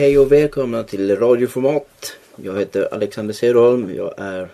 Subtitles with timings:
[0.00, 2.16] Hej och välkomna till radioformat.
[2.36, 3.94] Jag heter Alexander Cederholm.
[3.94, 4.48] Jag är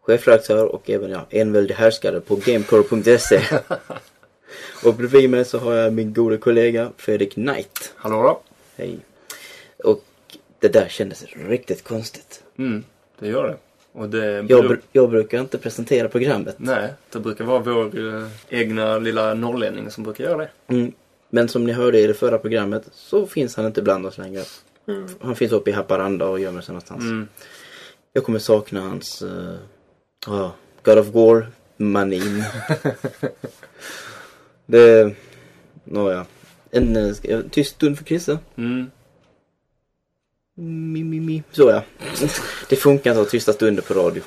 [0.00, 3.40] chefredaktör och även ja, enväldig härskare på gamecore.se.
[4.84, 7.92] och bredvid mig så har jag min gode kollega Fredrik Knight.
[7.96, 8.40] Hallå då.
[8.76, 8.98] Hej.
[9.84, 10.04] Och
[10.58, 12.42] det där kändes riktigt konstigt.
[12.58, 12.84] Mm,
[13.18, 13.56] det gör det.
[13.92, 16.54] Och det Jag, br- jag brukar inte presentera programmet.
[16.58, 20.48] Nej, det brukar vara vår eh, egna lilla norrlänning som brukar göra det.
[20.68, 20.92] Mm.
[21.30, 24.42] Men som ni hörde i det förra programmet så finns han inte bland oss längre.
[25.20, 27.02] Han finns uppe i Haparanda och gömmer sig någonstans.
[27.02, 27.28] Mm.
[28.12, 30.50] Jag kommer sakna hans uh,
[30.82, 32.44] God of War-manin.
[34.66, 35.14] det...
[35.84, 36.26] Nåja.
[36.70, 38.38] En uh, tyst stund för Chrisse.
[38.56, 38.90] Mm.
[40.54, 41.42] Mi, mi, mi.
[41.52, 41.82] Så ja.
[42.68, 44.22] Det funkar inte att ha tysta stunder på radio.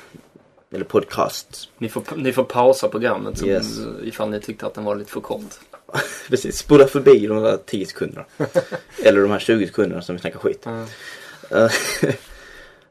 [0.72, 1.70] Eller podcast.
[1.78, 3.80] Ni, får, ni får pausa programmet som, Yes.
[4.04, 5.60] ifall ni tyckte att den var lite för kort.
[6.30, 8.26] Precis, spola förbi de där 10 sekunderna.
[9.04, 10.66] Eller de här 20 sekunderna som vi snackar skit.
[10.66, 10.86] Mm.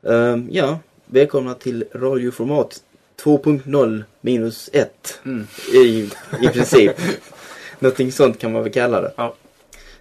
[0.03, 2.83] Ehm, ja, välkomna till radioformat
[3.23, 5.47] 2.0 minus 1 Mm.
[5.75, 6.11] i,
[6.42, 6.92] i princip.
[7.78, 9.12] Någonting sånt kan man väl kalla det.
[9.17, 9.34] Ja.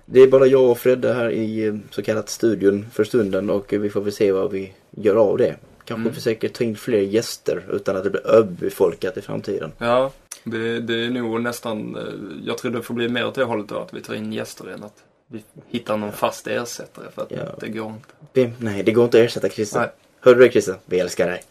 [0.06, 3.74] Det är bara jag och Fredde här i eh, så kallat studion för stunden och
[3.74, 5.56] vi får väl se vad vi gör av det.
[5.86, 6.14] Kanske Mm.
[6.14, 9.72] försöker ta in fler gäster utan att det blir överbefolkat i framtiden.
[9.78, 10.12] Ja,
[10.44, 12.04] det, det är nog nästan, eh,
[12.48, 14.68] jag tror det får bli mer åt det hållet då, att vi tar in gäster
[14.70, 17.56] än att vi hittar någon fast ersättare för att Ja.
[17.60, 18.08] det går inte.
[18.34, 18.52] Vem?
[18.58, 19.80] Nej, det går inte att ersätta Christer.
[19.80, 19.90] Nej.
[20.20, 20.76] Hörde du det Christer?
[20.86, 21.44] Vi älskar dig.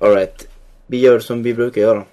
[0.00, 0.48] Alright.
[0.86, 2.04] Vi gör som vi brukar göra.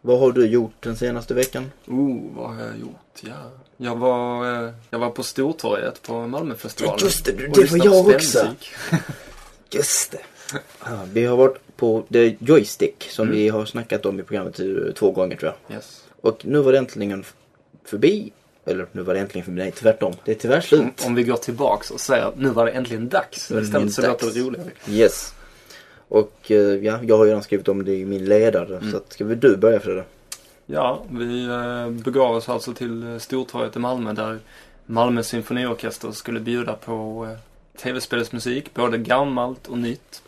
[0.00, 1.70] Vad har du gjort den senaste veckan?
[1.86, 3.20] Oh, vad har jag gjort?
[3.20, 3.50] Ja.
[3.76, 6.98] Jag var, eh, jag var på Stortorget på Malmöfestivalen.
[7.04, 8.48] Just det, det var jag också.
[9.70, 10.18] Just det.
[10.84, 13.36] Ja, vi har varit på The Joystick som Mm.
[13.38, 15.76] vi har snackat om i programmet eh, två gånger tror jag.
[15.76, 16.04] Yes.
[16.20, 17.24] Och nu var det äntligen
[17.84, 18.32] förbi.
[18.64, 19.58] Eller nu var det äntligen förbi.
[19.58, 20.12] Nej, tvärtom.
[20.24, 21.04] Det är tyvärr Om, slut.
[21.06, 23.48] om vi går tillbaks och säger nu var det äntligen dags.
[23.48, 24.22] Det Istället så dags.
[24.22, 24.70] låter det roligare.
[24.90, 25.34] Yes.
[26.08, 28.76] Och eh, ja, jag har ju redan skrivit om det i min ledare.
[28.76, 28.90] Mm.
[28.90, 30.04] Så att, ska väl du börja Fredde?
[30.66, 34.38] Ja, vi eh, begav oss alltså till Stortorget i Malmö där
[34.86, 37.28] Malmö symfoniorkester skulle bjuda på
[37.82, 40.22] tv-spelsmusik, både gammalt och nytt.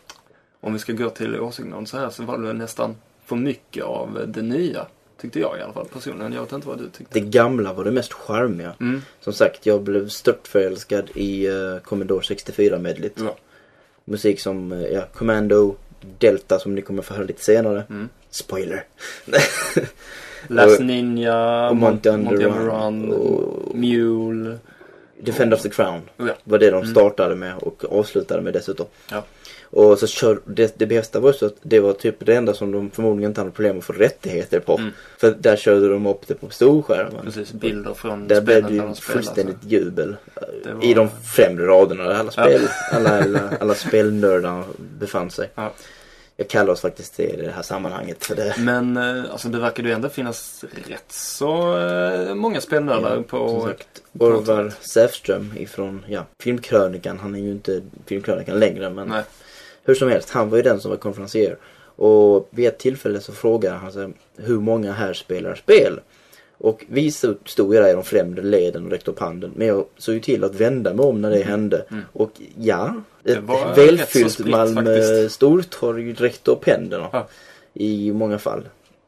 [0.61, 4.23] Om vi ska gå till åsikten så här så var det nästan för mycket av
[4.27, 4.85] det nya.
[5.21, 6.33] Tyckte jag i alla fall personligen.
[6.33, 7.19] Jag vet inte vad du tyckte.
[7.19, 8.73] Det gamla var det mest charmiga.
[8.79, 9.01] Mm.
[9.21, 13.13] Som sagt, jag blev stört förälskad i uh, Commodore 64-medlet.
[13.15, 13.35] Ja.
[14.05, 15.75] Musik som uh, ja, Commando,
[16.17, 17.83] Delta som ni kommer få höra lite senare.
[17.89, 18.09] Mm.
[18.29, 18.83] Spoiler.
[20.47, 24.57] Last Ninja, och Monty Underrun och- Mule.
[25.21, 26.35] Defend of the Crown ja.
[26.43, 26.91] var det de Mm.
[26.91, 28.85] startade med och avslutade med dessutom.
[29.11, 29.23] Ja.
[29.71, 32.71] Och så kör, det, det bästa var så att det var typ det enda som
[32.71, 34.77] de förmodligen inte hade problem att få rättigheter på.
[34.77, 34.91] Mm.
[35.17, 37.21] För där körde de upp det på storskärmen.
[37.23, 40.15] Precis, bilder från Där blev det ju fullständigt jubel.
[40.63, 42.43] Det var- I de främre raderna där alla, Ja.
[42.43, 45.49] spel, alla, alla, alla spelnördar befann sig.
[45.55, 45.71] Ja.
[46.37, 48.25] Jag kallar oss faktiskt det i det här sammanhanget.
[48.25, 53.15] För det, Men eh, alltså det verkar ju ändå finnas rätt så eh, många spelnördar
[53.15, 53.61] som på...
[53.67, 53.87] sagt,
[54.19, 57.19] Orvar Säfström ifrån ja, Filmkrönikan.
[57.19, 59.23] Han är ju inte Filmkrönikan längre men Nej.
[59.89, 60.29] Hur som helst.
[60.29, 61.57] Han var ju den som var konferencier.
[61.95, 65.99] Och vid ett tillfälle så frågade han sig hur många här spelar spel.
[66.57, 69.51] Och vi stod ju där i de främre leden och räckte upp handen.
[69.55, 71.85] Men jag såg ju till att vända mig om när det hände.
[71.91, 72.03] Mm.
[72.13, 73.39] Och ja, ett
[73.75, 75.35] välfyllt spritt Malmö faktiskt.
[75.35, 77.09] Stortorg räckte upp händerna.
[77.11, 77.27] Ja.
[77.73, 78.63] I många fall.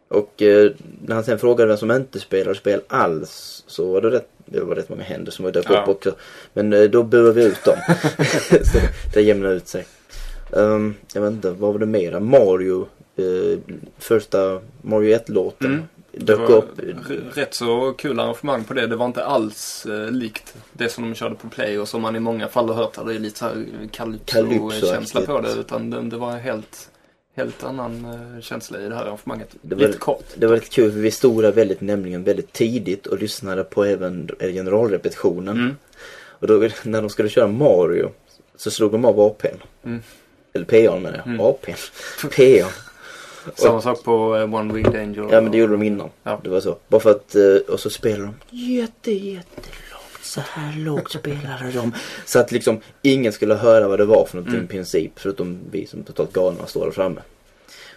[0.07, 0.71] Och eh,
[1.05, 4.59] när han sen frågade vem som inte spelar spel alls så var det rätt, det
[4.59, 5.81] var rätt många händer som var dök Ja.
[5.81, 6.15] upp också.
[6.53, 7.77] Men eh, då buade vi ut dem.
[8.63, 8.77] så
[9.13, 9.85] det jämnade ut sig.
[10.51, 12.19] Um, jag vet inte, vad var det mera?
[12.19, 13.59] Mario, eh,
[13.99, 15.71] första Mario 1-låten.
[15.73, 15.83] Mm.
[16.13, 16.79] Det var upp.
[17.33, 18.87] rätt så kul arrangemang på det.
[18.87, 22.15] Det var inte alls eh, likt det som de körde på Play och som man
[22.15, 23.05] i många fall har hört.
[23.05, 25.25] Det är lite så här calypso-känsla Calypso-aktigt.
[25.25, 25.59] på det.
[25.59, 26.89] Utan det, det var helt,
[27.35, 29.55] helt annan eh, känsla i det här arrangemanget.
[29.61, 30.25] Det var- lite kort.
[30.35, 33.85] Det var lite kul för vi stod där väldigt, nämligen väldigt tidigt och lyssnade på
[33.85, 35.57] även generalrepetitionen.
[35.57, 35.75] Mm.
[36.13, 38.09] Och då när de skulle köra Mario
[38.55, 39.57] så slog de av APn.
[39.85, 40.01] Mm.
[40.53, 41.27] Eller PA'n menar jag.
[41.27, 41.39] Mm.
[41.41, 41.71] APn.
[42.21, 42.65] PA'n.
[43.55, 45.27] Samma sak på eh, One Winged Angel.
[45.31, 46.09] Ja men det gjorde de innan.
[46.23, 46.41] Ja.
[46.43, 46.77] Det var så.
[46.87, 49.77] Bara för att, eh, och så spelade de jätte jättelågt.
[50.21, 51.93] Så här lågt spelade de.
[52.25, 54.65] Så att liksom ingen skulle höra vad det var för någonting Mm.
[54.65, 55.11] i princip.
[55.15, 57.21] Förutom vi som totalt galna står där framme.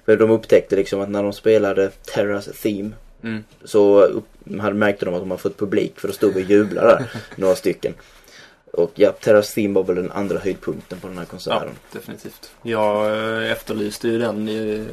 [0.05, 2.91] För de upptäckte liksom att när de spelade Terras Theme
[3.23, 3.45] Mm.
[3.65, 4.25] så upp,
[4.61, 7.07] hade märkte de att de hade fått publik för då stod vi och jublade där.
[7.37, 7.95] några stycken.
[8.75, 11.69] Och ja, Terras Theme var väl den andra höjdpunkten på den här Ja, konserten.
[11.93, 12.50] definitivt.
[12.62, 13.06] Jag
[13.43, 14.87] eh, efterlyste ju den i,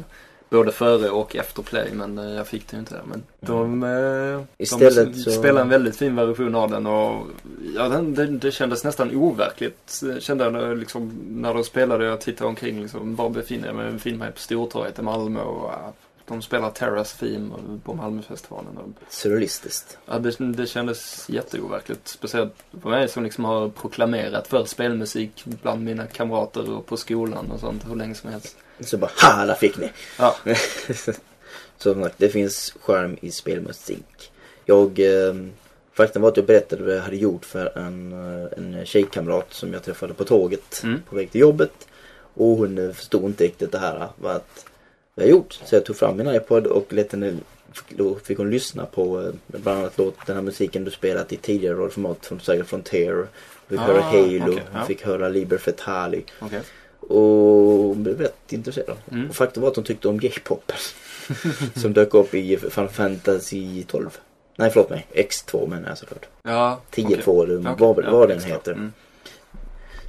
[0.50, 3.00] både före och efter play men eh, jag fick det ju inte.
[3.04, 7.26] Men de, eh, Istället de så- spelade en väldigt fin version av den och
[7.76, 10.02] ja, den, det, det kändes nästan overkligt.
[10.12, 12.04] eh, Kände jag när, liksom, när de spelade.
[12.04, 13.92] Jag tittade omkring liksom, var befinner jag mig?
[13.92, 15.92] Befinner mig på Stortorget i Malmö och ja,
[16.26, 17.50] de spelar Terras Theme
[17.84, 18.94] på Malmöfestivalen.
[19.08, 19.98] Surrealistiskt.
[20.06, 22.08] Ja, det, det kändes jätteoverkligt.
[22.08, 27.50] Speciellt för mig som liksom har proklamerat för spelmusik bland mina kamrater och på skolan
[27.50, 28.56] och sånt hur länge som helst.
[28.80, 29.90] Så bara, ha, där fick ni!
[30.18, 30.36] Ja,
[31.78, 34.32] Så som sagt, det finns charm i spelmusik.
[34.64, 35.34] Jag, eh,
[35.92, 39.72] faktum var att jag berättade vad jag hade gjort för en, eh, en tjejkamrat som
[39.72, 41.02] jag träffade på tåget Mm.
[41.08, 41.88] på väg till jobbet.
[42.34, 44.64] Och hon förstod inte riktigt det här vad att
[45.14, 45.52] jag gjort.
[45.64, 47.34] Så jag tog fram min iPod och lät henne,
[47.88, 51.36] då fick hon lyssna på eh, bland annat låt, den här musiken du spelat i
[51.36, 53.26] tidigare radioformat från Saga Frontier.
[53.68, 54.84] Fick Ah, höra Halo, okej, ja.
[54.84, 56.24] fick höra Liber Fatali.
[56.40, 56.60] okej.
[57.00, 58.96] Och hon blev rätt intresserad.
[59.12, 59.28] Mm.
[59.30, 60.72] Och faktum var att hon tyckte om J-pop.
[61.76, 64.18] som dök upp i Final Fantasy 12.
[64.56, 66.26] Nej förlåt mig, X2 menar jag såklart.
[66.42, 67.44] Ja, 10-2 okej.
[67.56, 68.52] eller Okej, vad, ja, den extra.
[68.54, 68.72] heter.
[68.72, 68.92] Mm.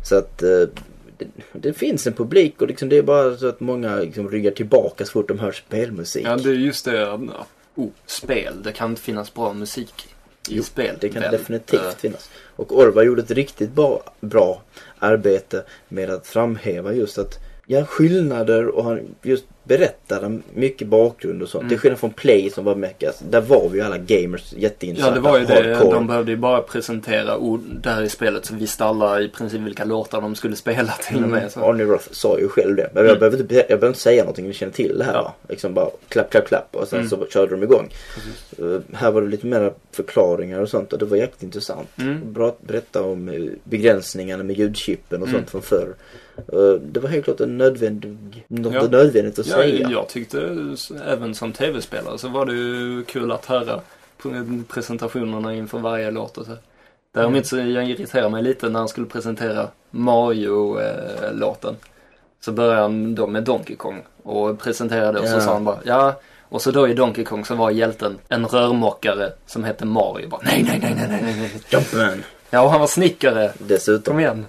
[0.04, 0.50] Så att eh,
[1.18, 4.51] det, det finns en publik och liksom det är bara så att många liksom ryggar
[4.51, 6.25] tillbaka så fort de hör spelmusik.
[6.27, 6.98] Ja, det är just det.
[6.98, 7.19] ja,
[7.75, 8.63] Oh, spel.
[8.63, 9.94] Det kan inte finnas bra musik
[10.50, 10.98] i Jo, spel.
[11.01, 11.31] Det kan väl?
[11.31, 12.30] definitivt Eh, finnas.
[12.56, 14.62] Och Orvar gjorde ett riktigt bra, bra
[15.00, 21.50] arbete med att framhäva just att ja, skillnader och han just berättade mycket bakgrund och
[21.50, 21.62] sånt.
[21.62, 21.69] Mm.
[21.69, 24.60] Till skillnad från Play som var mycket, alltså, där var vi ju alla gamers Ja,
[24.60, 25.15] jätteintressanta.
[25.15, 25.54] det var ju det.
[25.75, 25.94] hardcore.
[25.95, 29.83] De behövde ju bara presentera ord där i spelet så visste alla i princip vilka
[29.86, 31.38] låtar de skulle spela till och med.
[31.39, 31.50] Mm.
[31.50, 31.60] Så.
[31.69, 32.89] Arnie Roth sa ju själv det.
[32.94, 33.19] Men jag Mm.
[33.19, 35.13] behöver inte, jag behöver inte säga någonting, vi känner till det här.
[35.13, 35.36] Ja.
[35.50, 37.10] Liksom bara klapp, klapp, klapp och sen Mm.
[37.10, 37.89] så körde de igång.
[38.60, 41.89] Uh, här var det lite mer förklaringar och sånt och det var jäkligt intressant.
[41.98, 42.33] Mm.
[42.33, 45.39] Bra att berätta om eh, begränsningarna med ljudchippen och Mm.
[45.39, 45.94] sånt från förr.
[46.54, 48.82] Uh, det var helt klart en nödvändig, något Ja.
[48.84, 49.90] nödvändigt att Ja, säga.
[49.92, 50.42] jag tyckte
[51.08, 53.80] även som tv-spelare så var det ju kul att höra
[54.22, 56.52] pre- presentationerna inför varje låt och så.
[57.14, 61.76] Däremot så jag irriterar mig lite när han skulle presentera Mario-låten.
[62.42, 65.42] Så började han då med Donkey Kong och presenterade och så Ja.
[65.42, 66.20] sa han bara ja.
[66.50, 70.30] Och så då i Donkey Kong så var hjälten en rörmokare som hette Mario.
[70.30, 71.52] Bara, nej, nej, nej, nej, nej, nej.
[71.70, 73.52] Jumpman Ja, och han var snickare.
[73.60, 74.12] dessutom.
[74.14, 74.46] Kom igen.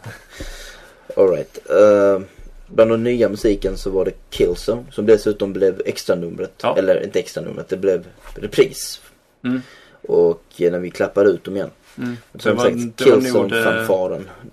[1.16, 1.58] Alright.
[1.70, 2.20] Uh,
[2.66, 6.52] bland den nya musiken så var det Killzone som dessutom blev extra numret.
[6.62, 6.76] Ja.
[6.78, 9.00] Eller inte extra numret, det blev repris.
[9.44, 9.61] Mm.
[10.02, 11.70] Och eh, när vi klappade ut dem igen.
[11.99, 12.16] Mm.
[12.32, 13.50] Det, var, sagt, det, var nog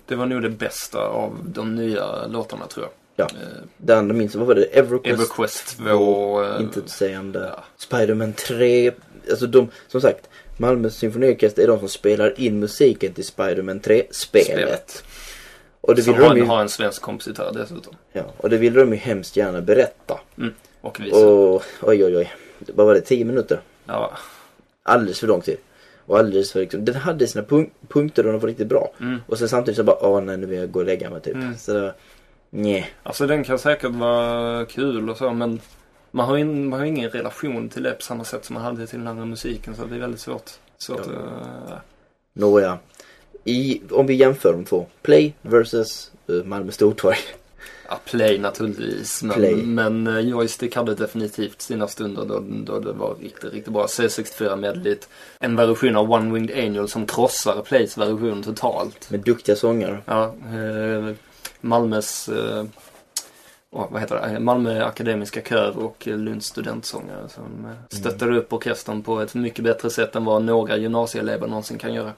[0.06, 2.92] det, var nog det bästa av de nya låtarna tror jag.
[3.16, 3.24] Ja.
[3.40, 4.64] Eh, Det andra minns vad var det?
[4.64, 5.20] Everquest?
[5.20, 6.42] Everquest 2.
[6.44, 7.52] eh, Intetsägande.
[7.56, 7.64] ja.
[7.76, 8.92] Spiderman 3.
[9.30, 10.28] Alltså de, som sagt.
[10.56, 14.44] Malmö symfoniorkester är de som spelar in musiken till Spiderman 3-spelet.
[14.46, 15.04] Spelet.
[15.84, 17.94] Och det Som vill har, de ju, har en svensk kompositör dessutom.
[18.12, 20.20] ja, och det vill de ju hemskt gärna berätta.
[20.80, 21.16] Och visa.
[21.26, 22.32] Och oj oj oj.
[22.74, 23.00] Vad var det?
[23.00, 23.60] 10 minuter?
[23.86, 24.12] Ja.
[24.82, 25.56] Alldeles för lång tid.
[26.06, 28.92] Och alldeles för liksom, den hade sina punk- punkter och de var riktigt bra.
[29.00, 29.20] Mm.
[29.26, 31.34] Och sen samtidigt så bara, åh nej nu vill jag gå och lägga mig typ.
[31.34, 31.56] Mm.
[31.56, 31.94] Så det,
[32.50, 32.90] nej.
[33.02, 35.60] Alltså den kan säkert vara kul och så men
[36.10, 38.86] man har, in, man har ingen relation till det på samma sätt som man hade
[38.86, 40.50] till den andra musiken så det är väldigt svårt.
[40.78, 41.12] svårt Ja.
[41.74, 41.82] att,
[42.34, 42.78] Nåja.
[43.44, 44.86] I, om vi jämför de två.
[45.02, 47.16] Play versus uh, Malmö Stortorg.
[47.88, 49.22] ja, play naturligtvis.
[49.22, 49.54] Men, Play.
[49.56, 53.86] men eh, joystick hade definitivt sina stunder då, då det var riktigt, riktigt bra.
[53.86, 55.08] C64 medligt.
[55.38, 59.10] En version av One Winged Angel som krossar Plays version totalt.
[59.10, 59.98] Med duktiga sångare.
[60.06, 61.14] Ja, eh,
[61.60, 62.64] Malmös, eh,
[63.70, 68.52] åh, vad heter det, Malmö Akademiska Kör och eh, Lunds studentsångare som eh, stöttar upp
[68.52, 72.12] orkestern på ett mycket bättre sätt än vad några gymnasieelever någonsin kan göra.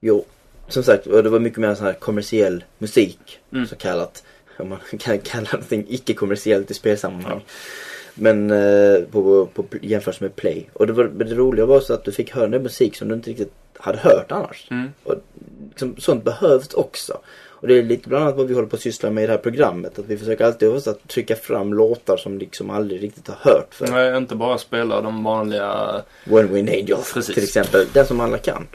[0.00, 0.24] Jo.
[0.70, 3.40] Som sagt, det var mycket mer sån här kommersiell musik.
[3.52, 3.66] Mm.
[3.66, 4.24] Så kallat.
[4.58, 7.40] Om man kan kalla någonting icke-kommersiellt i spelsammanhang.
[8.14, 10.68] Men eh, på, på, jämfört med Play.
[10.72, 13.14] Och det, var, det roliga var så att du fick höra den musik som du
[13.14, 14.68] inte riktigt hade hört annars.
[14.70, 14.88] Mm.
[15.04, 15.14] Och
[15.70, 17.18] liksom, sånt behövs också.
[17.60, 19.32] Och det är lite bland annat vad vi håller på att syssla med i det
[19.32, 19.98] här programmet.
[19.98, 23.74] Att vi försöker alltid också att trycka fram låtar som liksom aldrig riktigt har hört
[23.74, 23.86] för.
[23.86, 27.34] Nej, inte bara spela de vanliga, One Wind Angel Precis.
[27.34, 27.86] till exempel.
[27.92, 28.66] Den som alla kan.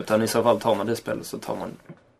[0.00, 1.70] Utan i så fall tar man det spelet så tar man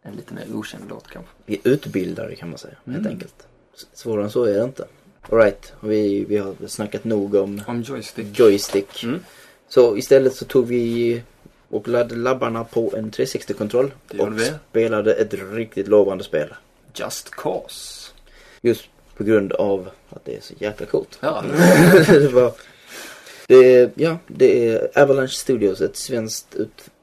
[0.03, 1.31] en lite mer okänd låt kanske.
[1.47, 2.75] Vi är utbildare kan man säga.
[2.87, 3.13] Helt Mm.
[3.13, 3.35] enkelt.
[3.77, 4.85] S- Svårare än så är det inte.
[5.31, 8.39] Alright, vi, vi har snackat nog om Om joystick.
[8.39, 9.05] joystick.
[9.05, 9.21] Mm.
[9.69, 11.23] Så istället så tog vi
[11.69, 13.91] och laddade labbarna på en 360-kontroll.
[14.09, 14.53] Det gjorde Och vi.
[14.71, 16.55] spelade ett riktigt lovande spel.
[16.95, 18.11] Just Cause.
[18.63, 18.85] Just
[19.17, 21.19] på grund av att det är så jäkla coolt.
[21.21, 21.45] Ja,
[22.07, 22.53] det var...
[23.47, 26.57] Det ja, det är Avalanche Studios, ett svenskt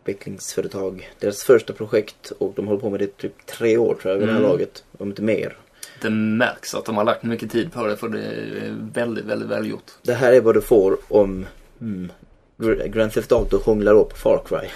[0.10, 1.10] utvecklingsföretag.
[1.20, 4.20] Deras första projekt och de håller på med det i typ tre år tror jag
[4.20, 4.52] vid det här Mm.
[4.52, 4.84] laget.
[4.98, 5.58] Om inte mer.
[6.02, 9.50] det märks att de har lagt mycket tid på det för det är väldigt, väldigt
[9.50, 9.92] välgjort.
[10.02, 11.46] Det här är vad du får om
[11.82, 12.12] mm,
[12.58, 14.68] Gr- Grand Theft Auto hånglar upp Far Cry.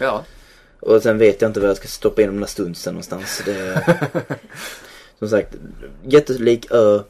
[0.00, 0.24] Ja,
[0.80, 3.42] Och sen vet jag inte vad jag ska stoppa in de där stunsen någonstans.
[3.44, 3.94] Det är,
[5.18, 5.54] som sagt,
[6.04, 6.94] jättelik ö.
[6.94, 7.08] och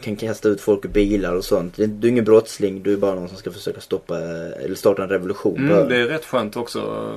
[0.00, 1.76] Kan kasta ut folk ur bilar och sånt.
[1.76, 5.08] Du är ingen brottsling, du är bara någon som ska försöka stoppa eller starta en
[5.08, 5.70] revolution.
[5.70, 7.10] mm, det är rätt skönt också.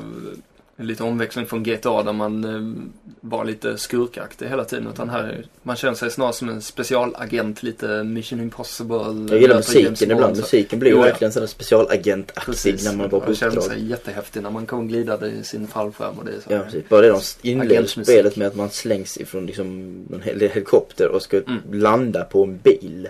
[0.78, 2.86] Lite omväxling från GTA där man eh,
[3.22, 4.88] var lite skurkaktig hela tiden.
[4.94, 9.26] Utan här, man känner sig snarare som en specialagent, lite Mission Impossible.
[9.36, 10.36] Jag gillar musiken ibland.
[10.38, 11.04] Så- Musiken blir Jo, ja.
[11.04, 13.64] verkligen sådär specialagentaktig när man var på man känner uppdrag.
[13.78, 16.54] sig jättehäftig när man kom glidande i sin fallskärm och det är så.
[16.54, 16.90] Ja, precis.
[16.90, 17.10] Bara det
[17.42, 21.60] de inleder spelet med att man slängs ifrån liksom någon hel- helikopter och ska Mm.
[21.72, 23.08] landa på en bil.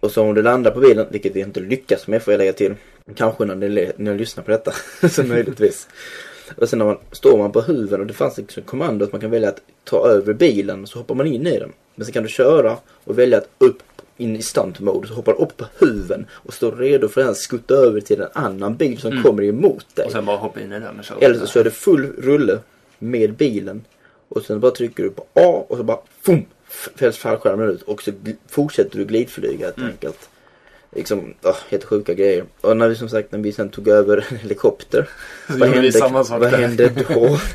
[0.00, 2.52] Och så om du landar på bilen, vilket vi inte lyckas med får jag lägga
[2.52, 2.74] till.
[3.16, 4.72] Kanske när ni, när ni lyssnar på detta.
[5.08, 5.88] så möjligtvis.
[6.56, 9.20] Och sen när man, står man på huven och det fanns liksom kommando att man
[9.20, 11.72] kan välja att ta över bilen så hoppar man in i den.
[11.94, 13.82] Men sen kan du köra och välja att upp
[14.16, 17.36] in i stunt mode så hoppar du upp på huven och står redo för att
[17.36, 19.22] skutta över till en annan bil som Mm.
[19.24, 20.06] kommer emot dig.
[20.06, 21.18] Och sen bara hoppa in i den och köra.
[21.18, 22.58] Eller så kör du full rulle
[22.98, 23.84] med bilen
[24.28, 26.44] och sen bara trycker du på A och så bara fum,
[26.96, 28.12] fälls fallskärmen ut och så
[28.48, 29.90] fortsätter du glidflyga helt Mm.
[29.90, 30.28] enkelt.
[30.94, 32.44] Liksom, åh, helt sjuka grejer.
[32.60, 35.08] Och när vi som sagt, när vi sen tog över en helikopter.
[35.46, 36.58] Så vad hände, samma sak vad där.
[36.58, 37.38] hände då?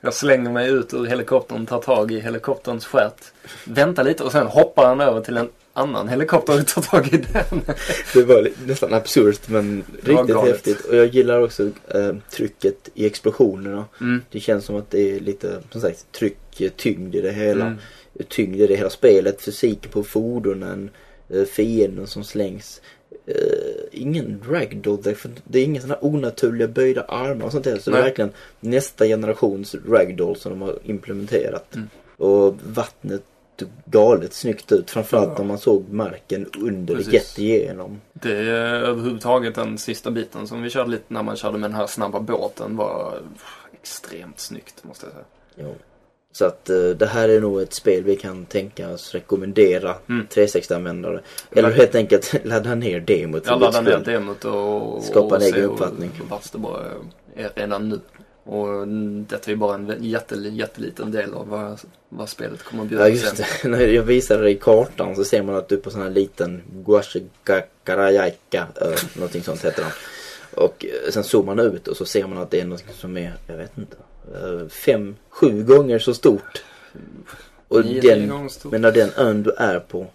[0.00, 3.32] Jag slänger mig ut ur helikoptern, tar tag i helikopterns stjärt,
[3.64, 7.16] väntar lite och sen hoppar han över till en annan helikopter och tar tag i
[7.16, 7.62] den.
[8.14, 10.52] Det var nästan absurt men riktigt galet.
[10.52, 10.84] häftigt.
[10.84, 13.84] Och jag gillar också eh, trycket i explosionerna.
[14.00, 14.22] Mm.
[14.30, 17.66] Det känns som att det är lite, som sagt, tryck, eh, tyngd i det hela.
[17.66, 17.78] Mm.
[18.28, 19.42] tyngd i det hela spelet.
[19.42, 20.90] Fysiken på fordonen,
[21.52, 22.80] fienden som slängs.
[23.26, 23.34] Eh,
[23.92, 27.78] ingen ragdoll, för det är inga sådana onaturliga böjda armar och sånt där.
[27.78, 28.10] Så det är Nej.
[28.10, 31.74] verkligen nästa generations ragdoll som de har implementerat.
[31.74, 31.88] Mm.
[32.16, 33.22] Och vattnet
[33.84, 34.90] galet snyggt ut.
[34.90, 35.38] Framförallt Ja.
[35.38, 37.34] när man såg marken under Precis.
[37.34, 38.00] det igenom.
[38.12, 41.76] Det är överhuvudtaget den sista biten som vi körde lite när man körde med den
[41.76, 43.22] här snabba båten var
[43.80, 45.24] extremt snyggt måste jag säga.
[45.56, 45.74] Jo.
[46.36, 50.26] Så att eh, det här är nog ett spel vi kan tänka oss rekommendera Mm.
[50.30, 51.20] 360-användare.
[51.50, 53.46] Eller helt enkelt ladda ner demot.
[53.46, 56.10] Laddar ditt ner demot och, Skapa en och egen uppfattning.
[56.18, 56.82] hur vass det bara
[57.36, 58.00] är redan nu.
[58.44, 58.88] Och
[59.28, 63.14] detta är bara en jättel, jätteliten del av vad, vad spelet kommer att bjuda Ja
[63.14, 63.46] just sen.
[63.62, 63.68] det.
[63.68, 66.62] När jag visade dig kartan så ser man att du är på sån här liten
[66.86, 69.92] Guashikarajaika ö, någonting sånt heter den.
[70.64, 73.16] Och eh, sen zoomar man ut och så ser man att det är något som
[73.16, 74.02] är, jag vet inte, eh,
[74.70, 76.62] fem, sju gånger så stort.
[77.68, 78.72] Och den, stort.
[78.72, 80.06] men när den ön du är på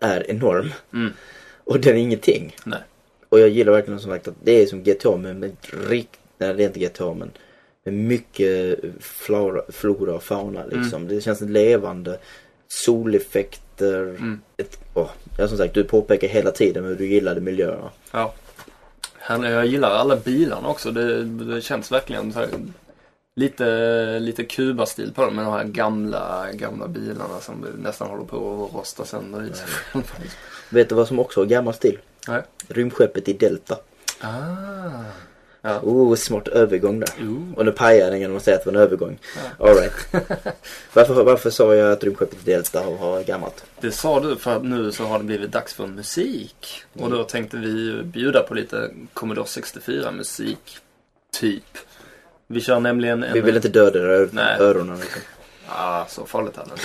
[0.00, 0.70] är enorm.
[0.92, 1.12] Mm.
[1.64, 2.56] Och den är ingenting.
[2.64, 2.80] Nej.
[3.28, 5.56] Och jag gillar verkligen som sagt att det är som GTA men med
[5.88, 7.30] rikt, nej det är inte GTA men
[7.84, 11.08] med mycket flora, flora och fauna liksom.
[11.08, 12.18] Det känns levande.
[12.68, 14.02] Soleffekter.
[14.02, 14.40] Mm.
[14.56, 17.90] Ett, åh, ja, som sagt du påpekar hela tiden hur du gillade miljöerna.
[18.12, 18.34] Ja.
[19.28, 20.90] Jag gillar alla bilarna också.
[20.90, 22.48] Det, det känns verkligen så här,
[23.36, 28.64] lite, lite Kuba-stil på dem med de här gamla, gamla bilarna som nästan håller på
[28.64, 30.02] att rosta sönder i sig.
[30.68, 31.98] Vet du vad som också har gammal stil?
[32.28, 32.42] Nej.
[32.68, 33.76] Rymdskeppet i Delta.
[34.20, 35.04] Ah.
[35.62, 35.80] Ja.
[35.82, 37.08] Oh, smart övergång där.
[37.20, 37.54] Ooh.
[37.56, 39.18] Och nu pajar den genom att säga att det var en övergång.
[39.58, 39.68] Ja.
[39.68, 39.92] Alright.
[40.92, 43.64] varför, varför sa jag att rymdskeppet i Delta har, gammalt?
[43.80, 46.84] Det sa du för att nu så har det blivit dags för musik.
[46.92, 50.78] Och då tänkte vi bjuda på lite Commodore 64 musik.
[51.32, 51.78] Typ.
[52.46, 53.32] Vi kör nämligen en...
[53.32, 54.60] Vi vill inte döda Nej.
[54.60, 55.22] öronen liksom.
[55.68, 56.82] Ah, så farligt är det inte.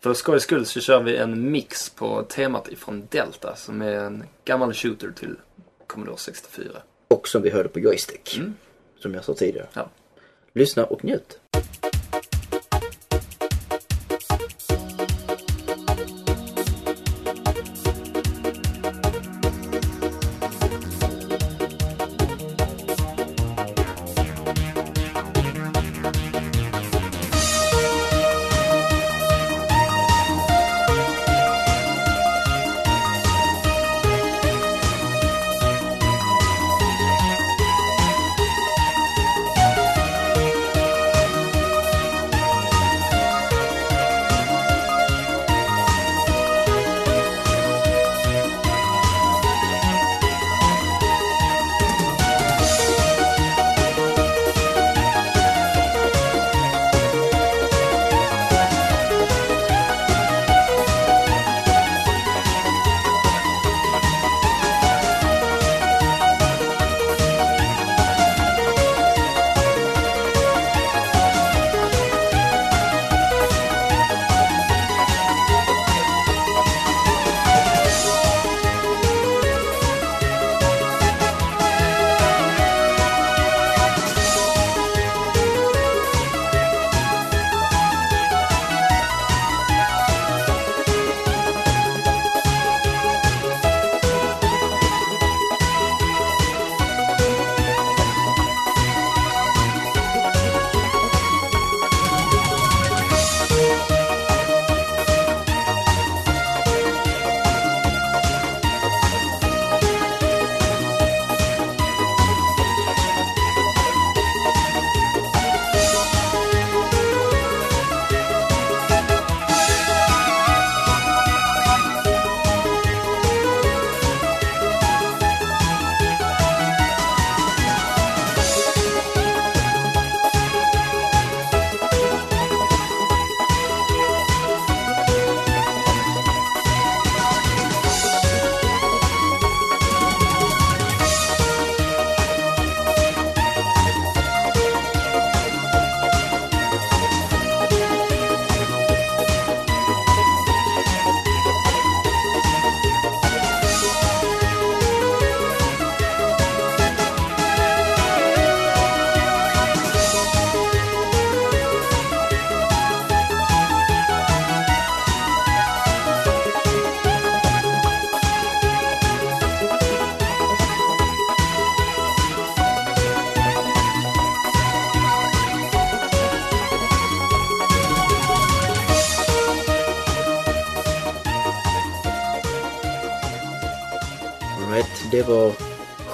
[0.00, 4.24] För skojs skull så kör vi en mix på temat ifrån Delta som är en
[4.44, 5.36] gammal shooter till
[5.86, 6.70] Commodore 64.
[7.08, 8.36] Och som vi hörde på joystick.
[8.38, 8.54] Mm.
[8.98, 9.66] Som jag sa tidigare.
[9.72, 9.88] Ja.
[10.52, 11.38] Lyssna och njut.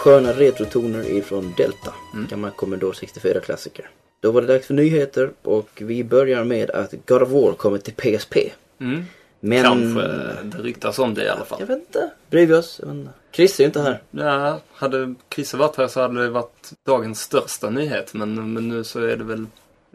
[0.07, 1.95] Sköna retrotoner ifrån Delta.
[2.15, 2.27] Mm.
[2.27, 3.89] Gammal Commodore 64-klassiker.
[4.21, 7.79] Då var det dags för nyheter och vi börjar med att God of War kommer
[7.79, 8.37] till PSP.
[8.81, 9.05] Mm.
[9.41, 9.63] Men...
[9.63, 10.01] Kanske
[10.43, 11.61] det ryktas om det i alla fall.
[11.61, 12.11] Jag vet inte.
[12.31, 12.81] Bryr vi oss?
[12.81, 13.11] Jag vet inte.
[13.33, 14.03] Chris är ju inte här.
[14.11, 18.15] Ja, hade Christer varit här så hade det varit dagens största nyhet.
[18.15, 19.47] Men, men nu så är det väl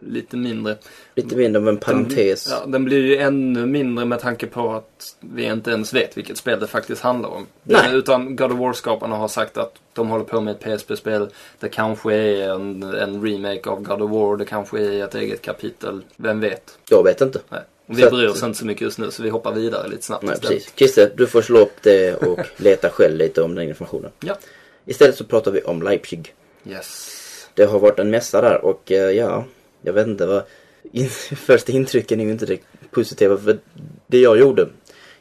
[0.06, 0.76] lite mindre.
[1.14, 2.44] Lite mindre av en parentes.
[2.44, 6.16] Den, ja, den blir ju ännu mindre med tanke på att vi inte ens vet
[6.16, 7.46] vilket spel det faktiskt handlar om.
[7.62, 7.94] Nej.
[7.94, 11.28] Utan God of War-skaparna har sagt att de håller på med ett PSP-spel.
[11.60, 14.36] Det kanske är en, en remake av God of War.
[14.36, 16.02] Det kanske är ett eget kapitel.
[16.16, 16.78] Vem vet?
[16.88, 17.40] Jag vet inte.
[17.48, 17.60] Nej.
[17.86, 20.22] Vi Så bryr oss inte så mycket just nu så vi hoppar vidare lite snabbt
[20.22, 20.56] Nej, istället.
[20.56, 20.72] precis.
[20.76, 24.10] Christer, du får slå upp det och leta själv lite om den informationen.
[24.20, 24.38] Ja.
[24.84, 26.34] Istället så pratar vi om Leipzig.
[26.68, 27.18] Yes.
[27.54, 29.44] Det har varit en mässa där och eh, ja,
[29.82, 30.42] jag vet inte vad...
[30.92, 33.58] In, första intrycken är ju inte direkt positiva för
[34.06, 34.68] det jag gjorde.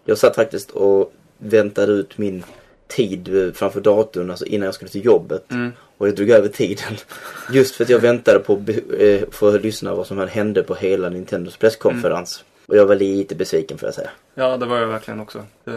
[0.06, 2.44] Jag satt faktiskt och väntade ut min
[2.88, 5.52] tid framför datorn, alltså innan jag skulle till jobbet.
[5.52, 5.72] Mm.
[5.98, 6.94] Och jag drog över tiden.
[7.52, 8.70] Just för att jag väntade på att
[9.00, 12.44] eh, få lyssna vad som hände på hela Nintendos presskonferens.
[12.66, 14.10] Och jag var lite besviken får jag säga.
[14.36, 15.38] Ja, det var jag verkligen också.
[15.66, 15.74] Eh,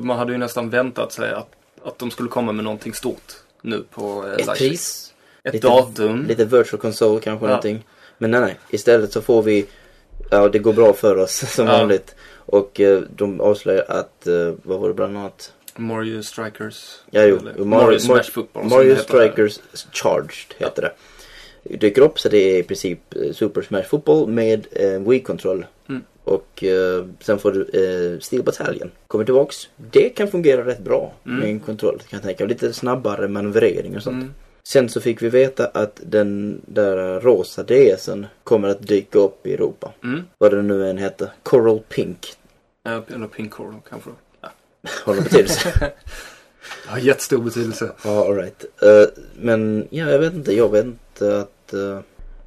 [0.00, 1.48] Man hade ju nästan väntat sig att,
[1.84, 3.32] att de skulle komma med någonting stort
[3.62, 5.12] nu på eh, Ett pris,
[5.44, 6.24] Ett lite- datum.
[6.28, 7.48] lite virtual console kanske Ja.
[7.48, 7.84] någonting.
[8.22, 8.58] Men nej, nej.
[8.70, 9.66] Istället så får vi,
[10.30, 11.72] ja det går bra för oss som Ja.
[11.78, 12.14] vanligt.
[12.34, 15.52] Och eh, de avslöjar att, eh, vad var det bland annat?
[15.76, 16.98] Mario Strikers.
[17.10, 17.36] Ja, jo.
[17.42, 18.64] Mario- Mario, Mar- Smash Football.
[18.64, 19.00] Mario det.
[19.00, 19.60] Strikers
[19.92, 20.92] Charged heter det.
[21.76, 25.66] Dyker upp så det är i princip eh, Super Smash Football med eh, Wii-kontroll.
[25.88, 26.02] Mm.
[26.24, 28.90] Och eh, sen får du eh, Steel Battalion.
[29.06, 29.68] Kommer tillbaks.
[29.76, 31.38] Det kan fungera rätt bra Mm.
[31.38, 32.44] med en kontroll kan jag tänka.
[32.44, 34.14] Lite snabbare manövrering och sånt.
[34.22, 34.34] Mm.
[34.64, 39.54] Sen så fick vi veta att den där rosa DSen kommer att dyka upp i
[39.54, 39.92] Europa.
[40.04, 40.22] Mm.
[40.38, 41.28] Vad det nu än heter.
[41.42, 42.32] Coral Pink.
[42.82, 44.10] Ja, Eller Pink Coral kanske.
[44.40, 44.48] Ja.
[45.04, 45.92] Har någon betydelse?
[46.86, 47.92] Har jättestor betydelse.
[48.04, 48.64] ja, alright.
[48.82, 49.04] Uh,
[49.36, 50.52] men ja, jag vet inte.
[50.56, 51.72] Jag vet inte att...
[51.72, 52.00] eh,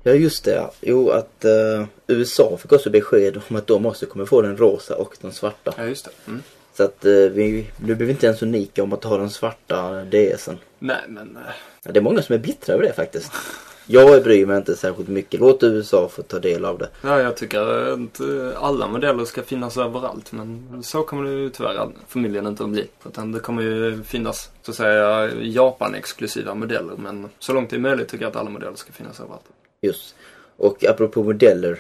[0.04, 0.69] ja, just det.
[0.82, 4.95] Jo, att eh, USA fick också besked om att de också kommer få den rosa
[4.95, 5.73] och den svarta.
[5.78, 6.12] Ja, just det.
[6.28, 6.43] Mm.
[6.78, 10.58] Så att vi, nu blir vi inte ens unika om att ha den svarta DSen.
[10.80, 11.38] Nej, men...
[11.38, 11.41] eh,
[11.86, 13.32] Ja, det är många som är bittra över det faktiskt.
[13.88, 15.39] Jag bryr mig inte särskilt mycket.
[15.39, 16.89] Låt USA få ta del av det.
[17.02, 20.32] Ja, jag tycker inte alla modeller ska finnas överallt.
[20.32, 22.88] Men så kommer det ju tyvärr förmodligen inte att bli.
[23.06, 26.93] Utan det kommer ju finnas, så att säga, Japan-exklusiva modeller.
[26.98, 29.43] Men så långt det är möjligt tycker jag att alla modeller ska finnas överallt.
[29.82, 30.15] Just.
[30.58, 31.80] Och apropå modeller.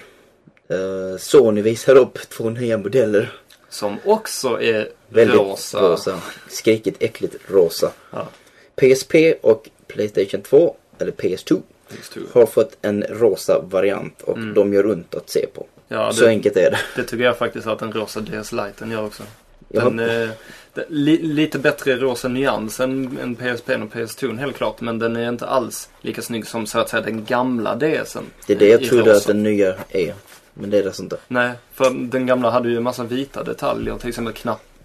[0.69, 3.33] Eh, Sony visar upp två nya modeller.
[3.69, 5.81] Som också är Väldigt rosa.
[5.81, 6.19] rosa.
[6.49, 7.91] Skrikigt äckligt rosa.
[8.11, 8.27] Ja,
[8.75, 11.61] PSP och Playstation 2, eller PS2,
[11.97, 12.19] just det.
[12.39, 14.53] har fått en rosa variant och Mm.
[14.53, 15.65] de gör ont att se på.
[15.87, 16.77] Ja, Så det, enkelt är det.
[16.95, 19.23] det tycker jag faktiskt att den rosa DS Liten gör också.
[19.67, 20.29] Den, eh,
[20.73, 24.81] det, li, lite bättre rosa nyans än, än PSP och PS2 helt klart.
[24.81, 28.23] Men den är inte alls lika snygg som så att säga den gamla DSen.
[28.47, 29.17] det är det jag trodde rosa.
[29.17, 30.13] att den nya är.
[30.53, 31.17] Men det är det alltså inte.
[31.27, 33.97] Nej, för den gamla hade ju en massa vita detaljer.
[33.97, 34.33] Till exempel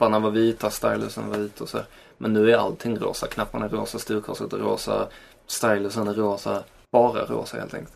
[0.00, 1.78] knapparna var vita, stylusen var vit och så.
[2.18, 3.26] Men nu är allting rosa.
[3.26, 5.08] Knapparna är rosa, styrkorset är rosa,
[5.46, 6.64] stylusen är rosa.
[6.92, 7.92] Bara rosa helt enkelt.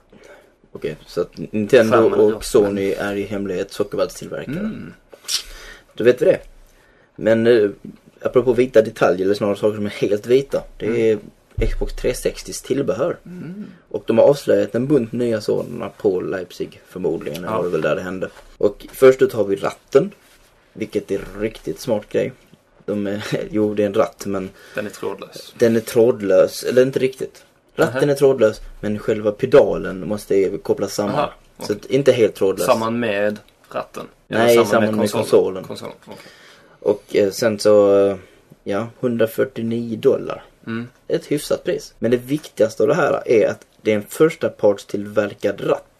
[0.72, 2.40] Okej, så att Nintendo och rosa.
[2.40, 4.58] Sony är i hemlighet sockervaddstillverkare.
[4.58, 4.92] Mm.
[5.94, 6.38] Då vet vi det.
[7.16, 7.70] Men eh,
[8.22, 10.62] apropå vita detaljer, eller snarare saker som är helt vita.
[10.78, 11.18] Det är
[11.72, 13.16] Xbox 360s tillbehör.
[13.26, 13.64] Mm.
[13.88, 17.42] Och de har avslöjat en bunt nya sådana på Leipzig förmodligen.
[17.42, 17.56] Det Ja.
[17.56, 18.28] var det väl där det hände.
[18.58, 20.10] Och först ut har vi ratten.
[20.74, 22.32] Vilket är riktigt smart grej.
[22.84, 25.54] De är, jo, det är en ratt men Den är trådlös.
[25.58, 26.62] den är trådlös.
[26.64, 27.44] Eller inte riktigt.
[27.76, 28.12] Ratten Nähä.
[28.12, 31.14] är trådlös men själva pedalen måste kopplas samman.
[31.14, 32.66] Aha, Så att inte helt trådlös.
[32.66, 33.38] Samman med
[33.70, 34.06] ratten?
[34.28, 35.64] Nej, samman med konsolen.
[35.64, 35.94] konsolen.
[36.04, 36.16] okej.
[36.80, 38.16] Och eh, sen så, eh,
[38.64, 40.44] ja, 149 dollar.
[40.66, 40.88] Mm.
[41.08, 41.94] Ett hyfsat pris.
[41.98, 45.93] Men det viktigaste av det här är att det är en första partstillverkad ratt.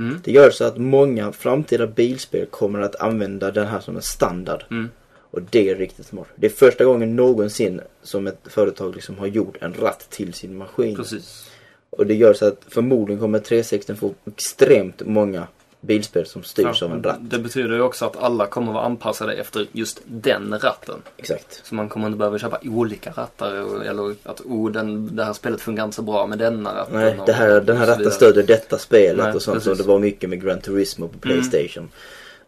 [0.00, 0.20] Mm.
[0.24, 4.64] Det gör så att många framtida bilspel kommer att använda den här som en standard.
[4.70, 4.88] Mm.
[5.30, 6.28] Och det är riktigt smart.
[6.36, 10.56] Det är första gången någonsin som ett företag liksom har gjort en ratt till sin
[10.56, 10.96] maskin.
[10.96, 11.50] Precis.
[11.90, 15.46] Och det gör så att förmodligen kommer 360 få extremt många
[15.80, 17.18] bilspel som styrs Ja, av en ratt.
[17.20, 21.02] Det betyder ju också att alla kommer vara anpassade efter just den ratten.
[21.16, 21.60] Exakt.
[21.64, 25.60] Så man kommer inte behöva köpa olika rattar eller att oh, den, det här spelet
[25.60, 26.94] fungerar inte så bra med denna ratten.
[27.00, 29.70] Nej, och- det här, den här så ratten stödjer detta spelet Nej, och sånt som
[29.70, 29.86] precis.
[29.86, 31.40] det var mycket med Gran Turismo på Mm.
[31.42, 31.88] Playstation.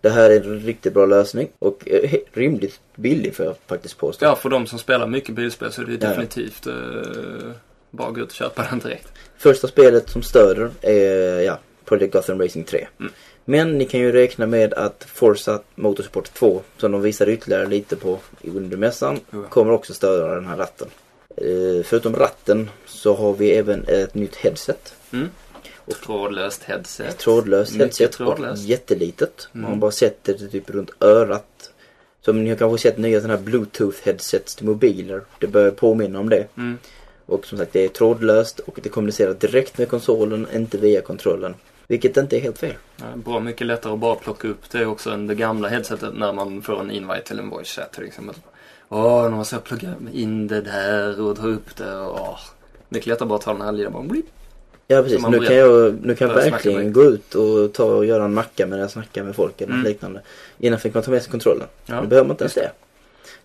[0.01, 4.25] Det här är en riktigt bra lösning och eh, rimligt billig får jag faktiskt påstå.
[4.25, 6.09] Ja, för de som spelar mycket bilspel så är det ja.
[6.09, 6.73] definitivt eh,
[7.91, 9.09] bara att gå ut och köpa den direkt.
[9.39, 11.59] Första spelet som stöder är ja,
[11.93, 12.87] Project Gotham Racing 3.
[13.01, 13.13] Mm.
[13.45, 17.97] Men ni kan ju räkna med att Forza Motorsport 2, som de visade ytterligare lite
[17.97, 19.43] på under mässan, Ja.
[19.49, 20.89] kommer också stödja den här ratten.
[21.37, 24.95] Eh, förutom ratten så har vi även ett nytt headset.
[25.13, 25.29] Mm.
[26.05, 27.19] Trådlöst headset.
[27.19, 28.63] Trådlöst Mycket headset och trådlöst.
[28.65, 29.49] jättelitet.
[29.53, 29.81] Man har Mm.
[29.81, 31.71] bara sett det typ runt örat.
[32.25, 35.21] Som ni har kanske sett nya sådana här bluetooth headsets till mobiler.
[35.39, 36.47] Det börjar påminna om det.
[36.57, 36.79] Mm.
[37.27, 41.55] Och som sagt det är trådlöst och det kommunicerar direkt med konsolen, inte via kontrollen.
[41.87, 42.75] Vilket inte är helt fel.
[43.15, 46.63] Bra mycket lättare att bara plocka upp det också än det gamla headsetet när man
[46.63, 48.35] får en invite till en voice chat till exempel.
[48.89, 52.39] Åh, när man ska plugga in det där och dra upp det och åh.
[52.89, 54.27] Mycket lättare bara ta den här lilla bara blip.
[54.87, 58.25] Ja precis, nu kan jag, nu kan jag verkligen gå ut och ta och göra
[58.25, 59.85] en macka medan jag snackar med folk eller Mm.
[59.87, 60.21] liknande.
[60.59, 61.67] Innan fick man ta med sig kontrollen.
[61.87, 62.71] Ja, nu behöver man inte ens det.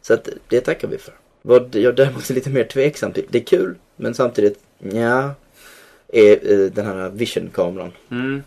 [0.01, 1.13] Så att det tackar vi för.
[1.41, 5.31] Vad jag däremot är lite mer tveksam till, det är kul men samtidigt, ja
[6.13, 7.91] är eh, den här vision-kameran.
[8.11, 8.43] Mm.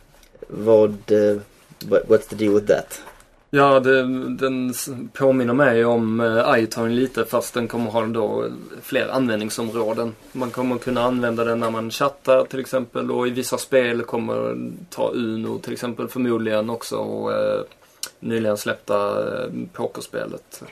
[0.49, 1.37] Vad, eh,
[1.81, 3.03] what- what's the deal with that?
[3.53, 4.75] Ja, det, den
[5.12, 8.44] påminner mig om uh, iTone lite fast den kommer ha då
[8.83, 10.14] fler användningsområden.
[10.33, 14.57] Man kommer kunna använda den när man chattar till exempel och i vissa spel kommer
[14.90, 17.62] ta Uno till exempel förmodligen också och uh,
[18.20, 20.62] nyligen släppta uh, pokerspelet.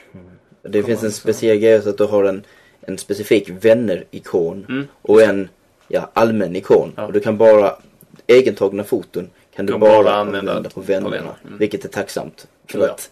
[0.62, 2.42] Det Kommer finns en speciell grej så att du har en,
[2.80, 4.86] en specifik vänner-ikon Mm.
[5.02, 5.48] och en
[5.88, 6.92] ja, allmän ikon.
[6.96, 7.06] Ja.
[7.06, 7.72] Och du kan bara,
[8.26, 11.10] egentagna foton kan du Kan bara, bara använda, använda på vännerna.
[11.10, 11.34] vänner.
[11.46, 11.58] Mm.
[11.58, 12.46] Vilket är tacksamt.
[12.70, 12.84] För ja.
[12.84, 13.10] att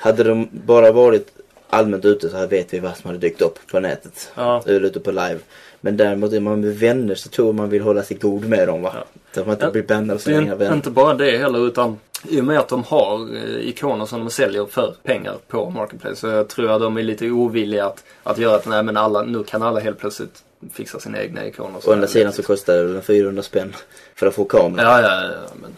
[0.00, 1.28] hade de bara varit
[1.70, 4.30] allmänt ute så här vet vi vad som hade dykt upp på nätet.
[4.34, 5.38] Ja, Eller ute på live.
[5.80, 8.82] Men däremot är man med vänner så tror man vill hålla sig god med dem
[8.82, 8.92] va?
[8.94, 9.04] Ja.
[9.34, 10.74] Så att man inte Ja, blir bannad av sina vänner.
[10.76, 14.30] inte bara det heller utan i och med att de har eh, ikoner som de
[14.30, 18.38] säljer för pengar på Marketplace så jag tror jag de är lite ovilliga att, att
[18.38, 20.42] göra att nej men alla, nu kan alla helt plötsligt
[20.72, 21.80] fixa sina egna ikoner.
[21.88, 23.74] Å andra sidan så kostar det väl en 400 spänn
[24.14, 24.86] för att få kameran.
[24.86, 25.76] Ja, ja, ja, men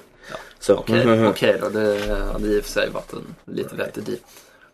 [0.58, 0.74] Så.
[0.76, 1.68] okej, okej då.
[1.68, 4.18] Det hade i och för sig varit en lite vettig deal.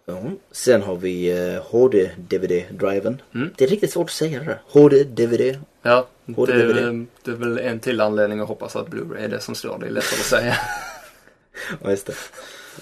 [0.09, 0.23] Ja.
[0.53, 3.23] Sen har vi eh, HD-DVD-driven.
[3.35, 3.51] Mm.
[3.57, 4.61] Det är riktigt svårt att säga det där.
[4.69, 5.57] HD-DVD.
[5.83, 6.77] Ja, det, HD-DVD.
[6.79, 9.79] är- det är väl en till anledning att hoppas att Blu-ray är det som står.
[9.79, 10.57] Det är lättare att säga.
[11.83, 12.15] Ja, just det.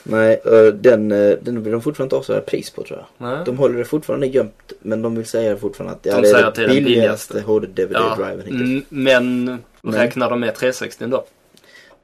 [0.03, 3.29] Nej, eh, den, eh, den vill de fortfarande inte avslöja pris på tror jag.
[3.29, 3.45] Nej.
[3.47, 6.45] De håller det fortfarande gömt men de vill säga fortfarande att ja, De det säger
[6.45, 7.41] är att det billigaste billigaste.
[7.41, 8.61] HD-DVD-driven hittills.
[8.61, 9.45] mm, men
[9.83, 11.25] Men- räknar de med 360 då?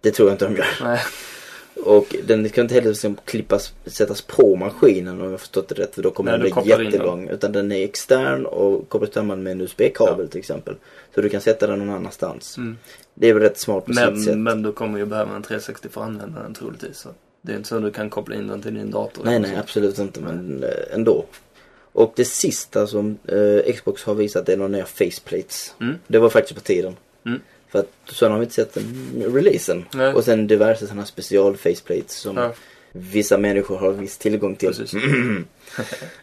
[0.01, 0.67] Det tror jag inte de gör.
[0.85, 1.01] Nej.
[1.85, 5.75] Och den kan inte heller liksom klippas, sättas på maskinen om jag har förstått det
[5.75, 7.29] rätt för då kommer Nej, den bli jättelång.
[7.29, 10.75] Utan den är extern och kopplas samman med en USB-kabel till exempel.
[11.15, 12.57] Så du kan sätta den någon annanstans.
[12.57, 12.77] Mm.
[13.15, 14.15] Det är väl rätt smart på sitt sätt.
[14.27, 16.99] Men, men du kommer ju behöva en 360 för att använda den troligtvis.
[16.99, 17.09] Så
[17.43, 19.25] det är inte så du kan koppla in den till din dator.
[19.25, 21.25] Nej, nej, absolut inte, men eh, ändå.
[21.93, 25.75] Och det sista som eh, Xbox har visat är några nya faceplates.
[25.81, 25.95] Mm.
[26.07, 26.97] Det var faktiskt på tiden.
[27.27, 27.41] Mm.
[27.69, 29.85] För att sen har vi inte sett den releasen.
[29.95, 30.15] Nej.
[30.15, 32.53] Och sen diverse sådana special faceplates som Ja,
[32.93, 34.73] vissa människor har viss tillgång till.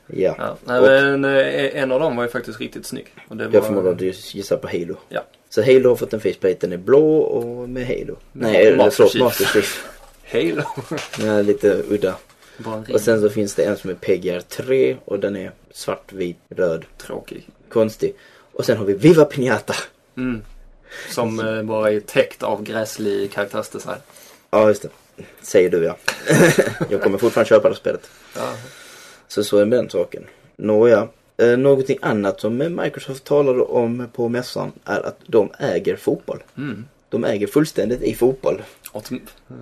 [0.08, 0.36] ja.
[0.38, 0.58] Ja.
[0.65, 3.06] Nej, Och- men eh, en av dem var ju faktiskt riktigt snygg.
[3.27, 3.53] Och det var...
[3.53, 4.95] Jag förmodar att du gissar på Halo.
[5.10, 5.23] Ja.
[5.49, 8.15] Så Halo har fått en faceplate, den är blå och med Halo.
[8.32, 9.23] Nej, Master förlåt.
[9.25, 9.88] Master Chief.
[10.32, 10.63] Halo.
[11.18, 12.16] Den är lite udda.
[12.94, 16.38] Och sen så finns det en som är PGR 3 och den är svart, vit,
[16.50, 16.86] röd.
[16.98, 17.50] Tråkig.
[17.70, 18.16] Konstig.
[18.54, 19.76] Och sen har vi Viva Piñata.
[20.18, 20.42] Mm.
[21.10, 24.00] Som eh, bara är täckt av gräslig karaktärsdesign.
[24.50, 24.90] Ja, just det.
[25.42, 25.98] Säger du ja.
[26.90, 28.10] jag kommer fortfarande köpa det spelet.
[28.36, 28.54] Ja.
[29.28, 30.24] Så så är den saken.
[30.56, 31.08] Nåja.
[31.38, 36.44] Eh, någonting annat som Microsoft talade om på mässan är att de äger fotboll.
[36.58, 36.86] Mm.
[37.10, 38.62] De äger fullständigt i fotboll.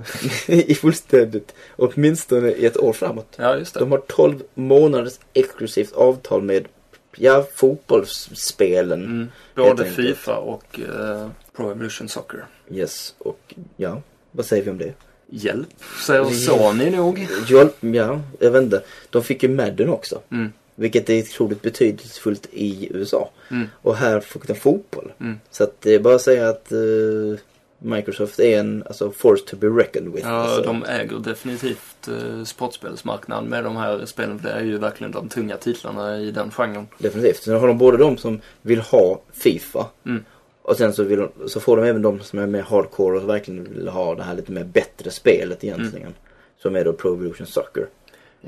[0.48, 1.54] I fullständigt.
[1.76, 3.36] Åtminstone i ett år framåt.
[3.36, 3.80] ja, just det.
[3.80, 6.68] De har 12 månaders exklusivt avtal med
[7.16, 9.04] ja, fotbollsspelen.
[9.04, 9.28] Mm.
[9.56, 9.86] Både.
[9.86, 12.46] Fifa och eh, Pro Evolution Soccer.
[12.72, 14.94] Yes, och ja, vad säger vi om det?
[15.30, 15.68] Hjälp,
[16.06, 17.28] säger Sony nog.
[17.50, 18.84] Ja, ja, jag vet inte.
[19.10, 20.22] De fick ju Madden också.
[20.32, 20.54] Mm.
[20.76, 23.30] Vilket är otroligt betydelsefullt i USA.
[23.52, 23.68] Mm.
[23.82, 25.14] Och här fick de fotboll.
[25.20, 25.40] Mm.
[25.52, 27.40] Så att det är bara att säga att eh,
[27.86, 30.28] Microsoft är en alltså, force to be reckoned with.
[30.28, 30.62] Ja, alltså.
[30.62, 34.40] de äger definitivt eh, sportspelsmarknaden med de här spelen.
[34.40, 36.88] För det är ju verkligen de tunga titlarna i den genren.
[36.98, 37.44] Definitivt.
[37.44, 39.88] Sen har de både de som vill ha Fifa.
[40.06, 40.24] Mm.
[40.62, 43.64] Och sen så, de, så får de även de som är mer hardcore och verkligen
[43.74, 46.14] vill ha det här lite mer bättre spelet egentligen.
[46.62, 47.88] Som är då Pro Evolution Soccer.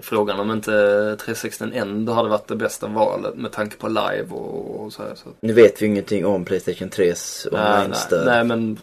[0.02, 0.72] Frågan om inte
[1.20, 5.16] 360 ändå hade varit det bästa valet med tanke på live och, och så här.
[5.16, 5.30] Så.
[5.40, 8.26] Nu vet vi ingenting om Playstation 3s Nej, nej, online-stöd.
[8.26, 8.78] nej, men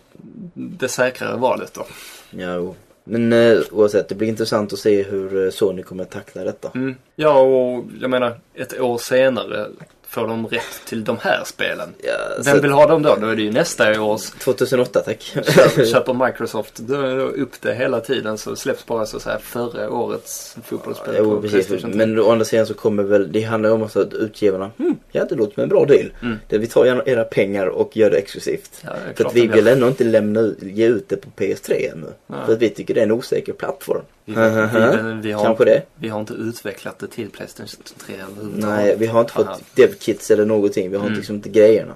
[0.54, 1.86] det säkrare valet då.
[2.30, 2.74] Ja, jo.
[3.04, 6.70] Men eh, oavsett, det blir intressant att se hur eh, Sony kommer att tackla detta.
[6.74, 6.96] Mm.
[7.16, 9.68] Ja, och jag menar ett år senare
[10.14, 11.88] får de rätt till de här spelen.
[11.98, 12.12] Ja,
[12.44, 13.16] Vem vill ha dem då?
[13.20, 15.22] Då är det ju nästa års 2008 tack.
[15.22, 19.38] Köper- Köper Microsoft då, då upp det hela tiden så släpps bara så, så här
[19.38, 21.66] förra årets fotbollsspel Jo, på precis.
[21.66, 22.06] Playstation 3.
[22.06, 25.24] Men å andra sidan så kommer väl, det handlar ju om att utgivarna, hmm, ja
[25.24, 26.12] det låter som en bra deal.
[26.22, 26.36] Mm.
[26.48, 28.82] Det, vi tar gärna era pengar och gör det exklusivt.
[28.84, 31.92] Ja, det För att vi vill ändå inte lämna ut, ge ut det på PS3
[31.92, 32.06] ännu.
[32.26, 32.34] Ja.
[32.46, 34.02] För att vi tycker det är en osäker plattform.
[34.24, 35.82] Vi, vi, vi, vi, har, Kanske det.
[35.94, 38.64] vi har inte utvecklat det till Playstation 3 överhuvudtaget.
[38.76, 40.90] Nej, vi har inte fått dev-kits eller någonting.
[40.90, 41.16] Vi har Mm.
[41.16, 41.94] liksom inte grejerna.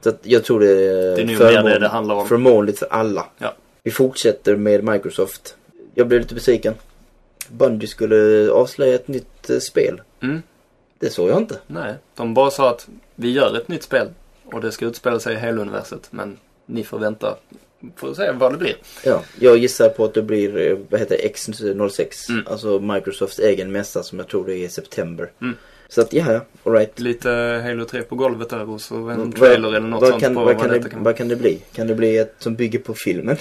[0.00, 2.28] Så att jag tror det är, Det är nog förmån- mer det det handlar om.
[2.28, 3.26] förmånligt för alla.
[3.38, 3.54] Ja.
[3.82, 5.56] Vi fortsätter med Microsoft.
[5.94, 6.74] Jag blev lite besviken.
[7.48, 10.00] Bungie skulle avslöja ett nytt eh, spel.
[10.22, 10.42] Mm.
[10.98, 11.58] Det såg jag inte.
[11.66, 14.08] Nej, de bara sa att vi gör ett nytt spel
[14.44, 16.08] och det ska utspela sig i Halo-universet.
[16.10, 17.36] Men ni får vänta.
[17.96, 18.76] Får se vad det blir.
[19.04, 22.30] Ja, jag gissar på att det blir, eh, vad heter det, X06.
[22.30, 22.46] Mm.
[22.46, 25.30] Alltså Microsofts egen mässa som jag tror det är i september.
[25.42, 25.54] Mm.
[25.88, 27.00] Så att ja, ja, alright.
[27.00, 27.30] Lite
[27.64, 30.44] Halo 3 på golvet där och så en trailer eller något vad sånt kan, på
[30.44, 31.62] vad, kan det, vad kan det bli?
[31.72, 33.36] Kan det bli ett som bygger på filmen?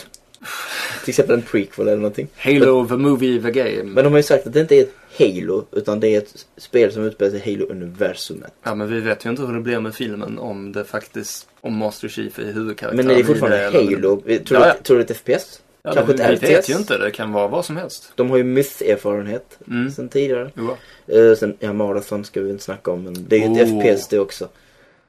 [1.04, 2.28] Till exempel en prequel eller någonting.
[2.38, 3.84] Halo the Movie the Game.
[3.84, 6.46] Men de har ju sagt att det inte är ett Halo utan det är ett
[6.58, 8.52] spel som utspelar sig i Halo-universumet.
[8.64, 11.76] Ja men vi vet ju inte hur det blir med filmen om det faktiskt, om
[11.78, 14.22] Master Chief är huvudkaraktären Men är det fortfarande eller- Halo?
[14.22, 14.76] Tror, Ja, du, ja.
[14.84, 15.62] tror du ett FPS?
[15.84, 16.70] Ja, Kanske det, ett vi vet RTS?
[16.70, 18.12] ju inte, det kan vara vad som helst.
[18.16, 19.92] De har ju Myth-erfarenhet Mm.
[19.92, 20.52] sen tidigare.
[20.56, 20.78] Jo.
[21.18, 23.82] Uh, sen, ja, Marathon ska vi inte snacka om men det är ju ett Oh.
[23.96, 24.48] FPS det också.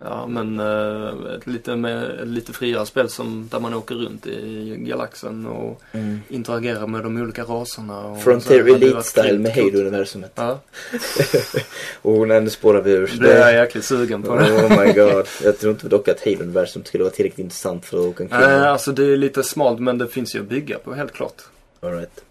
[0.05, 4.27] Ja men eh, ett lite, med, ett lite friare spel som, där man åker runt
[4.27, 5.83] i galaxen och
[6.29, 8.07] interagerar med de olika raserna.
[8.07, 9.75] Och Frontier Elite-style med coolt.
[9.75, 10.33] Halo-universumet.
[10.35, 10.61] Ja,
[12.03, 13.07] Och när nu spårar vi ur.
[13.07, 14.35] det blir jag jäkligt sugen på.
[14.37, 14.53] det.
[14.53, 15.27] Oh my god.
[15.43, 18.41] Jag tror inte dock att Halo-universum skulle vara tillräckligt intressant för att åka omkring.
[18.41, 21.43] Nej, alltså det är lite smalt men det finns ju att bygga på helt klart.
[21.81, 22.25] All right.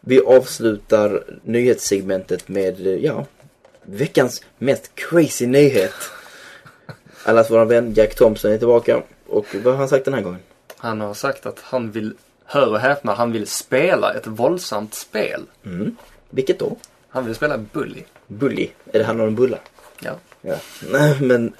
[0.00, 3.26] Vi avslutar nyhetssegmentet med, eh, ja,
[3.82, 5.92] veckans mest crazy nyhet.
[7.24, 9.02] Allas våran vän Jack Thompson är tillbaka.
[9.26, 10.40] Och vad har han sagt den här gången?
[10.76, 15.42] Han har sagt att han vill, hör och häpna, han vill spela ett våldsamt spel.
[15.64, 15.96] Mm.
[16.30, 16.76] Vilket då?
[17.08, 18.02] Han vill spela Bully.
[18.26, 18.70] Bully?
[18.92, 19.60] Är det handlar om bullar?
[20.00, 20.12] Ja.
[20.40, 20.54] Ja.
[20.90, 21.52] Nej men,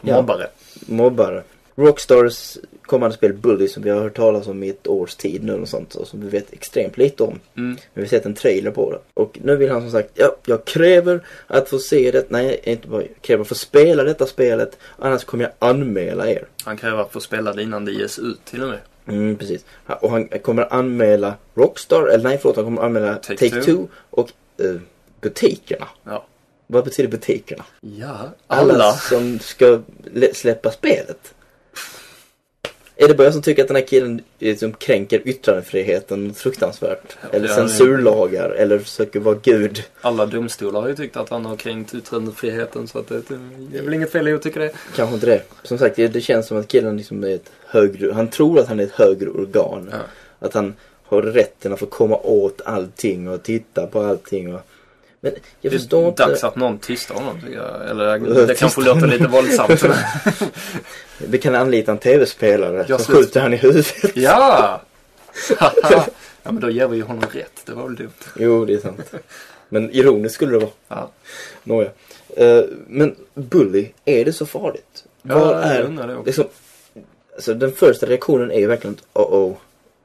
[0.00, 0.16] Ja.
[0.16, 0.46] Mobbare.
[0.86, 1.42] mobbare.
[1.74, 2.58] Rockstars
[2.92, 5.68] kommande spel Bully som vi har hört talas om i ett års tid nu och
[5.68, 5.94] sånt.
[5.94, 7.28] Och som vi vet extremt lite om.
[7.56, 7.68] Mm.
[7.70, 8.98] Men vi har sett en trailer på det.
[9.14, 12.30] Och nu vill han som sagt, ja, jag kräver att få se det.
[12.30, 14.78] Nej, inte bara kräver att få spela detta spelet.
[14.98, 16.46] Annars kommer jag anmäla er.
[16.64, 18.78] Han kräver att få spela det innan det ges ut till och med.
[19.08, 19.64] Mm, precis.
[19.86, 23.36] Och han kommer anmäla Rockstar, eller nej förlåt, han kommer anmäla Take-Two.
[23.50, 24.74] Take-Two och eh,
[25.20, 25.88] butikerna.
[26.04, 26.26] Ja.
[26.66, 27.64] Vad betyder butikerna?
[27.80, 28.92] Ja, Alla, alla.
[28.92, 29.80] som ska
[30.14, 31.34] lä- släppa spelet.
[32.96, 37.16] Är det bara jag som tycker att den här killen liksom kränker yttrandefriheten fruktansvärt?
[37.22, 39.84] Ja, eller det är- censurlagar, eller försöker vara gud?
[40.00, 43.22] Alla domstolar har ju tyckt att han har kränkt yttrandefriheten så att det,
[43.70, 44.72] det är väl inget fel i att tycka det.
[44.96, 45.42] Kanske inte det.
[45.62, 48.68] Som sagt, det, det känns som att killen liksom är ett högre, han tror att
[48.68, 49.88] han är ett högre organ.
[49.92, 49.98] Ja.
[50.38, 50.74] Att han
[51.04, 54.54] har rätten att få komma åt allting och titta på allting.
[54.54, 54.60] Och...
[55.24, 56.26] Men jag Det förstår är inte.
[56.26, 57.90] dags att någon tystar honom tycker jag.
[57.90, 59.82] Eller Uh, det kanske låter lite våldsamt.
[61.18, 63.18] Vi kan anlita en tv-spelare Jag som slut.
[63.18, 63.94] skjuter han i huvudet.
[64.14, 64.80] ja!
[65.90, 66.06] ja
[66.42, 67.62] men då ger vi ju honom rätt.
[67.66, 68.10] Det var väl dumt.
[68.38, 69.14] Jo, det är sant.
[69.68, 70.70] Men ironiskt skulle det vara.
[70.88, 71.10] Ja,
[71.64, 71.90] Nåja.
[72.36, 75.04] Eh, men Bully, är det så farligt?
[75.22, 75.82] ja Vad jag är...
[75.82, 76.26] undrar det också.
[76.26, 76.44] Liksom,
[77.34, 79.56] alltså den första reaktionen är ju verkligen att oh oh.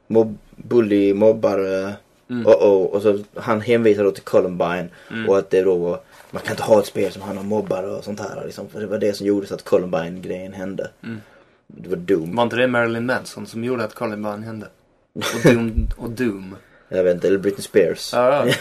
[0.06, 1.92] Mob, bully, mobbare,
[2.30, 2.46] Mm.
[2.46, 2.84] oh oh.
[2.84, 4.88] Och så han hänvisar då till Columbine.
[5.10, 5.28] Mm.
[5.28, 7.86] Och att det då var, man kan inte ha ett spel som handlar om mobbare
[7.86, 8.44] och sånt här.
[8.44, 10.90] Liksom, för det var det som gjorde så att Columbine-grejen hände.
[11.04, 11.20] Mm.
[11.66, 12.36] Det var Doom.
[12.36, 14.66] Var inte det Marilyn Manson som gjorde att Columbine hände?
[15.14, 15.88] Och Doom.
[15.96, 16.56] Och Doom.
[16.88, 18.10] Jag vet inte, eller Britney Spears.
[18.12, 18.54] Ja, ja,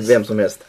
[0.00, 0.64] vem som helst.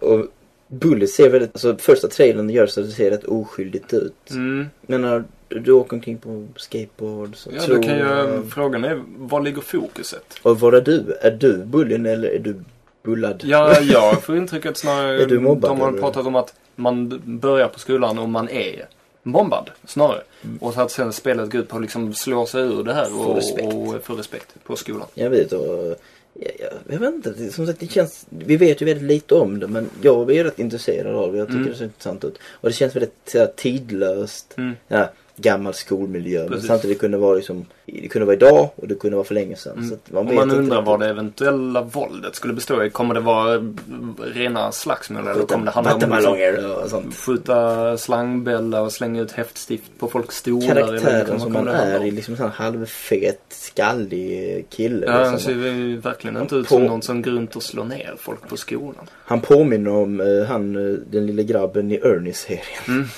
[0.00, 0.26] Och
[0.68, 4.30] Bully ser väldigt, alltså första trailern gör så att det ser rätt oskyldigt ut.
[4.30, 4.66] Mm.
[4.82, 5.24] Men när
[5.60, 8.50] du åker omkring på skateboard så Ja, då kan ju, jag...
[8.52, 10.24] frågan är, var ligger fokuset?
[10.42, 11.18] Och vad är du?
[11.20, 12.56] Är du bullyn eller är du
[13.02, 13.42] bullad?
[13.44, 15.98] Ja, jag får intrycket snarare, Är du mobbad, de har eller?
[16.00, 18.86] pratat om att man börjar på skolan och man är
[19.22, 20.22] mobbad, snarare.
[20.60, 23.04] Och så att sen spelet går ut på att liksom slå sig ur det här
[23.04, 23.74] Få och, respekt.
[23.74, 25.06] och få respekt på skolan.
[25.14, 25.96] Jag vet och...
[26.34, 28.26] Jag, jag, jag vet inte, det- som sagt det känns...
[28.28, 31.38] Vi vet ju väldigt lite om det men jag är rätt intresserad av det.
[31.38, 31.70] Jag tycker Mm.
[31.72, 32.38] det ser intressant ut.
[32.50, 34.54] Och det känns väldigt så här, tidlöst.
[34.58, 34.72] Mm.
[34.88, 35.10] Ja,
[35.42, 36.48] gammal skolmiljö.
[36.48, 37.66] Men samtidigt kunde det vara liksom,
[38.00, 39.78] det kunde vara idag och det kunde vara för länge sedan.
[39.78, 39.92] Mm.
[39.92, 42.90] Att man Om man undrar vad det eventuella våldet skulle bestå i.
[42.90, 43.72] Kommer det vara
[44.18, 47.16] rena slagsmål eller kommer det handla om liksom, och sånt.
[47.16, 50.76] skjuta slangbällar och slänga ut häftstift på folks stolar?
[50.76, 55.06] eller Karaktären liksom, vad som man är i liksom här halvfet, skallig kille.
[55.06, 55.54] Ja, han liksom.
[55.54, 58.56] ser ju verkligen inte ut som någon som går runt och slår ner folk på
[58.56, 59.06] skolan.
[59.24, 62.62] Han påminner om eh, han, eh, den lilla grabben i Ernie-serien.
[62.88, 63.08] Mm.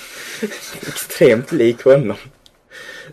[0.87, 2.17] Extremt lik honom.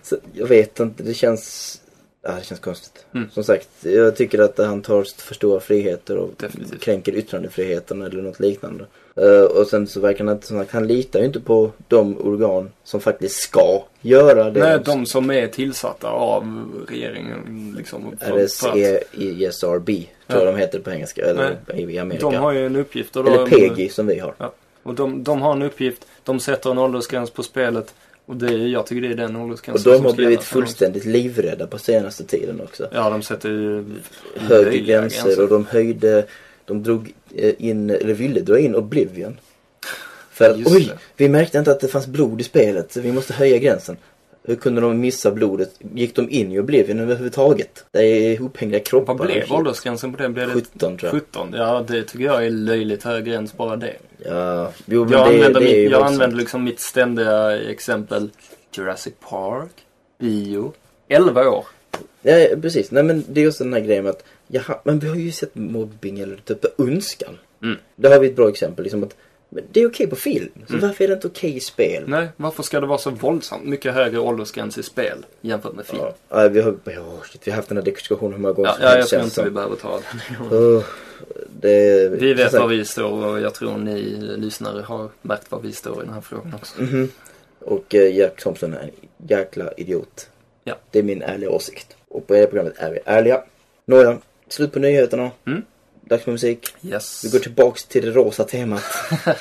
[0.02, 1.78] Så jag vet inte, det känns...
[2.24, 3.06] Ja, det känns konstigt.
[3.14, 3.30] Mm.
[3.30, 6.80] Som sagt, jag tycker att han tar för stora friheter och Definitivt.
[6.80, 8.84] kränker yttrandefriheten eller något liknande.
[9.16, 12.18] Eh, och sen så verkar han inte som att han litar ju inte på de
[12.20, 14.60] organ som faktiskt ska göra det.
[14.60, 18.16] Nej, de som är tillsatta av regeringen liksom.
[18.20, 19.86] RSESRB
[20.26, 22.30] tror jag de heter på engelska, eller i Amerika.
[22.30, 23.16] De har ju en uppgift.
[23.16, 24.34] Och Eller PEGI som vi har.
[24.82, 26.06] Och de, de har en uppgift.
[26.24, 27.94] De sätter en åldersgräns på spelet.
[28.26, 31.66] Och det, jag tycker det är den Och åldersgränsen de som har blivit fullständigt livrädda
[31.66, 32.88] på senaste tiden också.
[32.92, 33.85] Ja, de sätter ju
[34.37, 36.26] Högre löjliga gränser och de höjde,
[36.64, 39.38] de drog eh, in, eller ville dra in Oblivion.
[40.30, 40.98] För att Just oj, det.
[41.16, 43.96] vi märkte inte att det fanns blod i spelet så vi måste höja gränsen.
[44.44, 45.74] Hur kunde de missa blodet?
[45.94, 47.85] Gick de in i Oblivion överhuvudtaget?
[47.90, 49.14] Det är upphängda kroppar.
[49.14, 50.28] Vad blev åldersgränsen på det?
[50.28, 51.11] Blev det 17 tror jag.
[51.11, 51.55] 17?
[51.57, 53.96] Ja, det tycker jag är löjligt hög gräns bara det.
[54.24, 58.31] Ja, jo men Jag, det, använder, det mitt, jag använder liksom mitt ständiga exempel
[58.76, 59.72] Jurassic Park,
[60.18, 60.72] bio,
[61.09, 61.64] 11 år.
[62.22, 62.90] Ja, precis.
[62.90, 65.33] Nej men det är just den här grejen med att, jaha, men vi har ju
[65.33, 67.38] sett mobbing eller typ önskan.
[67.62, 67.76] Mm.
[67.96, 68.83] Där har vi ett bra exempel.
[68.83, 69.16] Liksom att,
[69.54, 70.50] men det är okej på film.
[70.68, 72.04] Så varför är det inte okej i spel?
[72.06, 76.02] Nej, varför ska det vara så våldsamt mycket högre åldersgräns i spel jämfört med film?
[76.28, 76.74] Ja, vi har,
[77.24, 79.22] shit, vi har haft den här diskussionen hur många gånger Ja, som ja jag tror
[79.22, 80.48] inte vi behöver ta den.
[80.52, 80.84] Åh,
[81.60, 84.00] det, Vi vet var vi står och jag tror ni
[84.36, 86.82] lyssnare har märkt var vi står i den här frågan också.
[86.82, 87.08] mhm.
[87.58, 88.90] Och eh, Jack Thompson är en
[89.28, 90.28] jäkla idiot.
[90.64, 90.74] Ja.
[90.90, 91.96] Det är min ärliga åsikt.
[92.08, 93.42] Och på det programmet är vi ärliga.
[93.84, 95.30] Nåja, slut på nyheterna.
[95.46, 95.62] Mm.
[96.04, 96.74] Dags för musik.
[96.82, 97.24] Yes.
[97.24, 98.82] Vi går tillbaks till det rosa temat.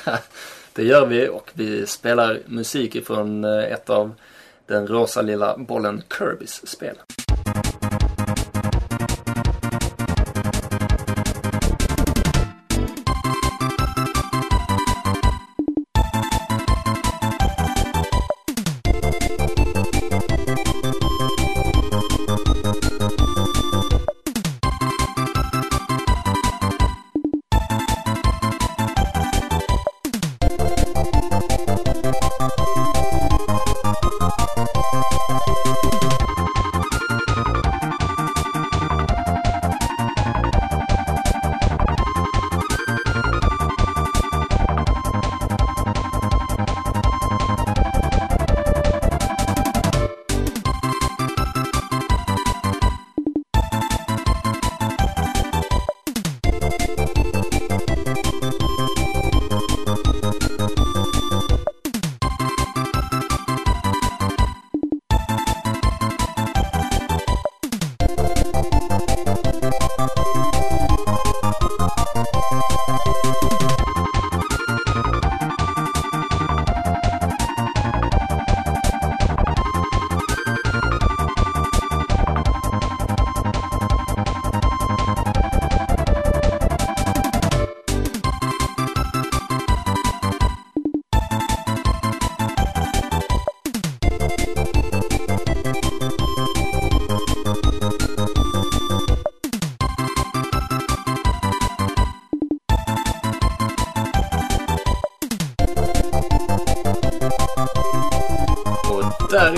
[0.74, 4.14] Det gör vi och vi spelar musik ifrån eh, ett av
[4.66, 6.96] den rosa lilla bollen Kirbys spel.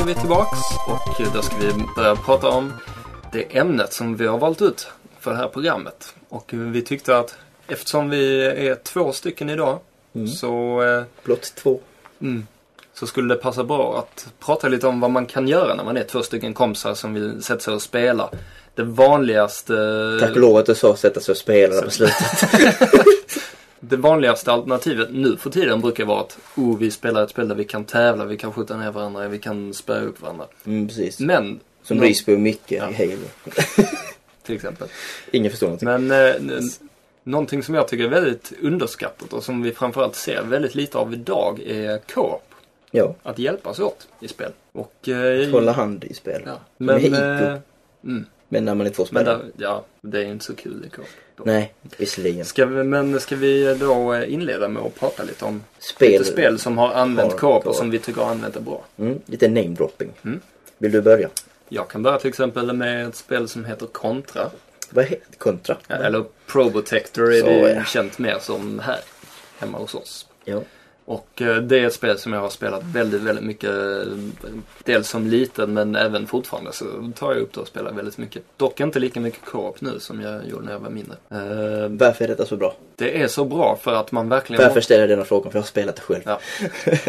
[0.05, 2.73] Är vi tillbaks och då ska vi börja prata om
[3.33, 4.89] det ämnet som vi har valt ut
[5.21, 6.15] för det här programmet.
[6.29, 7.35] Och vi tyckte att
[7.69, 9.79] eftersom vi är två stycken idag
[10.15, 10.29] Mm.
[10.29, 11.81] så, eh, Blott två.
[12.21, 12.47] mm,
[12.95, 15.97] så skulle det passa bra att prata lite om vad man kan göra när man
[15.97, 18.31] är två stycken kompisar som vill sätta sig och spela.
[18.75, 19.75] Det vanligaste...
[20.21, 22.17] Tack och lov att du sa sätta sig och spela på slutet.
[23.89, 27.55] Det vanligaste alternativet nu för tiden brukar vara att oh, vi spelar ett spel där
[27.55, 30.47] vi kan tävla, vi kan skjuta ner varandra, vi kan spöa upp varandra.
[30.67, 31.21] Mm, precis.
[31.21, 32.91] Men, Som nå- Risby och Micke Ja.
[32.91, 33.27] i Halo.
[34.43, 34.89] till exempel.
[35.31, 35.89] Ingen förstår någonting.
[35.89, 36.61] Men eh,
[37.25, 41.13] någonting som jag tycker är väldigt underskattat och som vi framförallt ser väldigt lite av
[41.15, 42.43] idag är co-op.
[42.91, 44.51] Ja, Att hjälpas åt i spel.
[44.73, 46.43] Och, eh, hålla hand i spel.
[46.47, 46.59] ja.
[46.77, 47.17] Med Men, Ico.
[47.17, 47.57] eh,
[48.05, 48.27] mm.
[48.49, 49.43] Men när man är två Men spelare.
[49.43, 51.07] där, ja, det är inte så kul i co-op.
[51.37, 51.43] då.
[51.47, 52.45] Nej, visserligen.
[52.45, 56.11] Ska vi, men ska vi då eh, inleda med att prata lite om Spel.
[56.11, 58.85] lite spel som har använt co-op och som vi tycker har använt det bra?
[58.97, 60.13] Mm, lite namedropping.
[60.25, 60.41] Mm.
[60.79, 61.29] Vill du börja?
[61.69, 64.51] Jag kan börja till exempel med ett spel som heter Contra.
[64.91, 65.77] Vad heter Kontra?
[65.87, 67.85] Ja, Eller Probotector är Så, det ju ja.
[67.85, 69.01] känt mer som här
[69.59, 70.27] hemma hos oss.
[70.45, 70.61] Ja.
[71.07, 73.71] Och eh, det är ett spel som jag har spelat väldigt, väldigt mycket.
[73.71, 74.13] eh,
[74.85, 76.85] Dels som liten men även fortfarande så
[77.17, 78.43] tar jag upp det och spelar väldigt mycket.
[78.57, 81.17] Dock inte lika mycket co-op nu som jag gjorde när jag var mindre.
[81.31, 82.75] Eh, Varför är detta så bra?
[82.97, 84.63] Det är så bra för att man verkligen...
[84.63, 85.53] Varför ställer jag denna frågan?
[85.53, 86.23] För jag har spelat det själv.
[86.25, 86.41] Ja.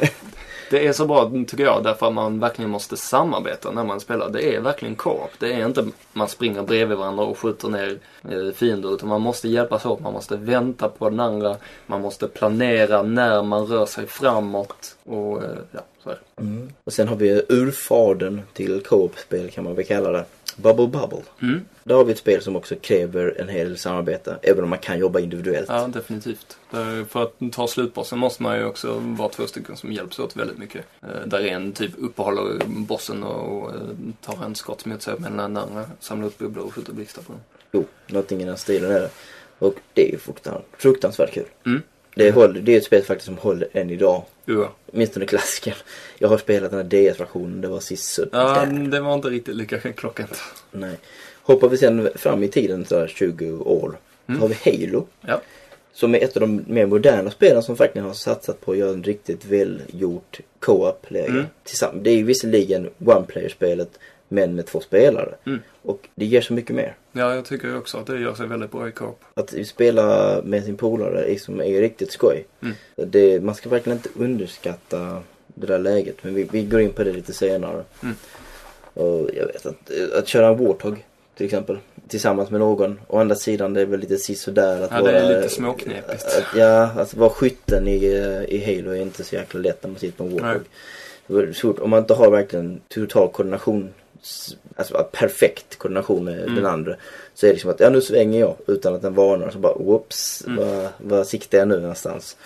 [0.69, 4.29] Det är så bra tycker jag därför att man verkligen måste samarbeta när man spelar.
[4.29, 7.99] Det är verkligen co Det är inte man springer bredvid varandra och skjuter ner
[8.29, 9.99] eh, fiender utan man måste hjälpas åt.
[9.99, 11.57] Man måste vänta på den andra.
[11.85, 14.95] Man måste planera när man rör sig framåt.
[15.03, 16.19] Och eh, ja, så här.
[16.39, 16.69] Mm.
[16.83, 20.25] Och sen har vi urfadern till co-op-spel kan man väl kalla det.
[20.55, 21.21] Bubble Bubble.
[21.41, 21.61] Mm.
[21.83, 24.37] Där har vi ett spel som också kräver en hel del samarbete.
[24.41, 25.65] Även om man kan jobba individuellt.
[25.69, 26.57] Ja, definitivt.
[27.09, 30.57] För att ta slutbossen måste man ju också vara två stycken som hjälps åt väldigt
[30.57, 30.85] mycket.
[31.01, 33.81] Eh, där en typ uppehåller bossen och, eh,
[34.25, 37.31] tar en skott mot sig medan den andra samlar upp bubblor och skjuter blixtar på
[37.31, 37.41] dem.
[37.71, 39.09] Jo, någonting i den stilen är det.
[39.59, 41.45] Och det är ju fruktan- fruktansvärt kul.
[41.65, 41.81] Mm.
[42.15, 44.23] Det, håller, det är ett spel faktiskt som håller än idag.
[44.45, 44.67] Jo.
[44.93, 45.73] Åtminstone klassiken.
[46.17, 47.61] Jag har spelat den här DS-versionen.
[47.61, 50.41] Det var sist Ja, det var inte riktigt lika klockrent.
[50.71, 50.97] Nej.
[51.41, 53.97] Hoppar vi sen fram i tiden så här 20 år.
[54.27, 54.41] Mm.
[54.41, 55.07] Så har vi Halo.
[55.21, 55.41] Ja.
[55.93, 58.93] Som är ett av de mer moderna spelen som faktiskt har satsat på att göra
[58.93, 61.45] en riktigt välgjort co-op-läge.
[61.81, 62.03] Mm.
[62.03, 63.99] Det är ju visserligen one-player-spelet
[64.35, 65.35] men med två spelare.
[65.45, 65.59] Mm.
[65.81, 66.95] Och det ger så mycket mer.
[67.11, 69.21] Ja, jag tycker också att det gör sig väldigt bra i co-op.
[69.33, 72.45] Att spela med sin polare är, som är riktigt skoj.
[72.61, 72.75] Mm.
[72.95, 76.15] Det, man ska verkligen inte underskatta det där läget.
[76.21, 77.83] Men vi, vi går in på det lite senare.
[78.03, 78.15] Mm.
[78.93, 81.05] Och jag vet att, att köra en Warthog
[81.35, 81.77] till exempel.
[82.07, 82.99] Tillsammans med någon.
[83.07, 86.25] Å andra sidan det är väl lite sisådär att Ja, det är lite småknepigt.
[86.25, 88.05] Att, ja, att vara skytten i,
[88.49, 90.35] i Halo är inte så jäkla lätt när man sitter på en.
[91.27, 91.79] Warthog.
[91.79, 93.89] Om man inte har verkligen total koordination,
[94.75, 96.55] alltså perfekt koordination med Mm.
[96.55, 96.95] den andra.
[97.33, 99.49] Så är det liksom att, ja nu svänger jag utan att den varnar.
[99.49, 100.57] Så bara, whoops, Mm.
[100.67, 102.37] vad, vad siktar jag nu någonstans?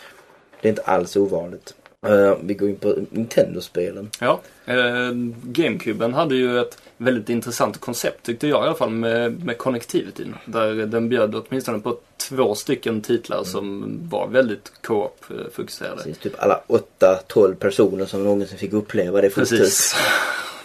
[0.61, 1.73] Det är inte alls ovanligt.
[2.07, 4.09] Eh, vi går in på Nintendo-spelen.
[4.19, 5.11] Ja, eh,
[5.43, 10.35] GameCuben hade ju ett väldigt intressant koncept tyckte jag i alla fall med, med connectivityn.
[10.45, 11.97] Där den bjöd åtminstone på
[12.29, 15.95] två stycken titlar som var väldigt co-op-fokuserade.
[15.97, 16.61] Precis, typ alla
[16.99, 19.29] 8-12 personer som någonsin fick uppleva det.
[19.29, 19.95] Precis.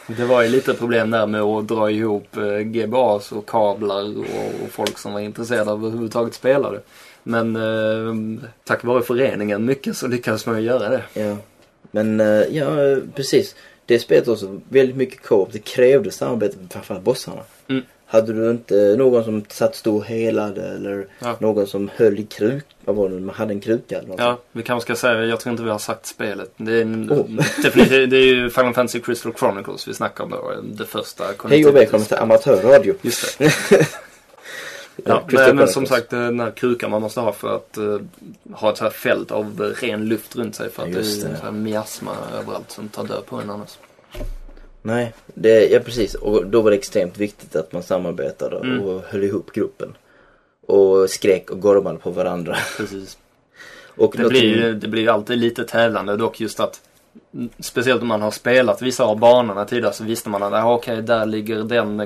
[0.06, 4.70] Det var ju lite problem där med att dra ihop eh, GBAs och kablar och,
[4.70, 6.80] folk som var intresserade av överhuvudtaget spela det.
[7.22, 11.02] Men eh, tack vare föreningen mycket så lyckades man ju göra det.
[11.12, 11.36] Ja.
[11.90, 13.54] Men eh, ja, precis.
[13.86, 15.52] Det spelet också väldigt mycket co-op.
[15.52, 17.42] Det krävde samarbete med framförallt bossarna.
[17.68, 17.82] Mm.
[18.14, 21.36] Hade du inte någon som satt stå och helade eller Ja.
[21.38, 22.64] någon som höll i kruk...
[22.84, 23.20] Vad var det?
[23.20, 24.20] Man hade en kruka eller något.
[24.20, 26.52] Ja, vi kanske ska säga, jag tror inte vi har sagt spelet.
[26.56, 27.26] Det är, en, Oh.
[27.62, 30.54] definitivt, det är ju Final Fantasy Crystal Chronicles vi snackar om då.
[30.62, 32.94] Det första Hej och välkommen till amatörradio.
[33.02, 33.52] Just det.
[35.04, 37.98] Ja, Crystal men, men som sagt den här krukan man måste ha för att eh,
[38.52, 41.32] ha ett så här fält av ren luft runt sig för att Just det är
[41.32, 41.38] det.
[41.38, 42.10] så här miasma
[42.40, 43.78] överallt som tar död på en annars.
[44.86, 46.14] Nej, det, ja precis.
[46.14, 48.80] Och då var det extremt viktigt att man samarbetade Mm.
[48.82, 49.96] och höll ihop gruppen.
[50.66, 52.56] Och skrek och gormade på varandra.
[52.76, 53.18] Precis.
[53.96, 56.80] Och Det någonting- blir, ju- det blir ju alltid lite tävlande dock just att
[57.60, 61.02] Speciellt om man har spelat vissa av banorna tidigare så visste man att ah, okej
[61.02, 62.00] där ligger den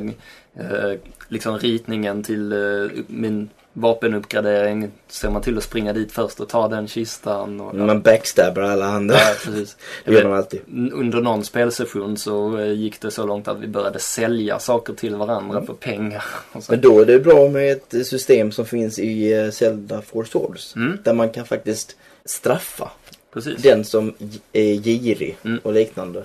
[0.54, 0.92] eh,
[1.28, 3.48] liksom ritningen till eh, min
[3.80, 4.90] vapenuppgradering.
[5.08, 7.60] Ser man till att springa dit först och ta den kistan.
[7.60, 9.14] Och, Man backstabbar alla andra.
[9.16, 9.76] ja, precis.
[10.04, 10.60] det gör man alltid.
[10.92, 15.16] Under någon spelsession så eh, gick det så långt att vi började sälja saker till
[15.16, 16.24] varandra för pengar.
[16.68, 20.76] Men då är det bra med ett system som finns i eh, Zelda Four Swords.
[20.76, 20.98] Mm.
[21.04, 22.90] Där man kan faktiskt straffa
[23.32, 23.62] Precis.
[23.62, 24.14] den som
[24.52, 25.58] är girig Mm.
[25.62, 26.24] och liknande.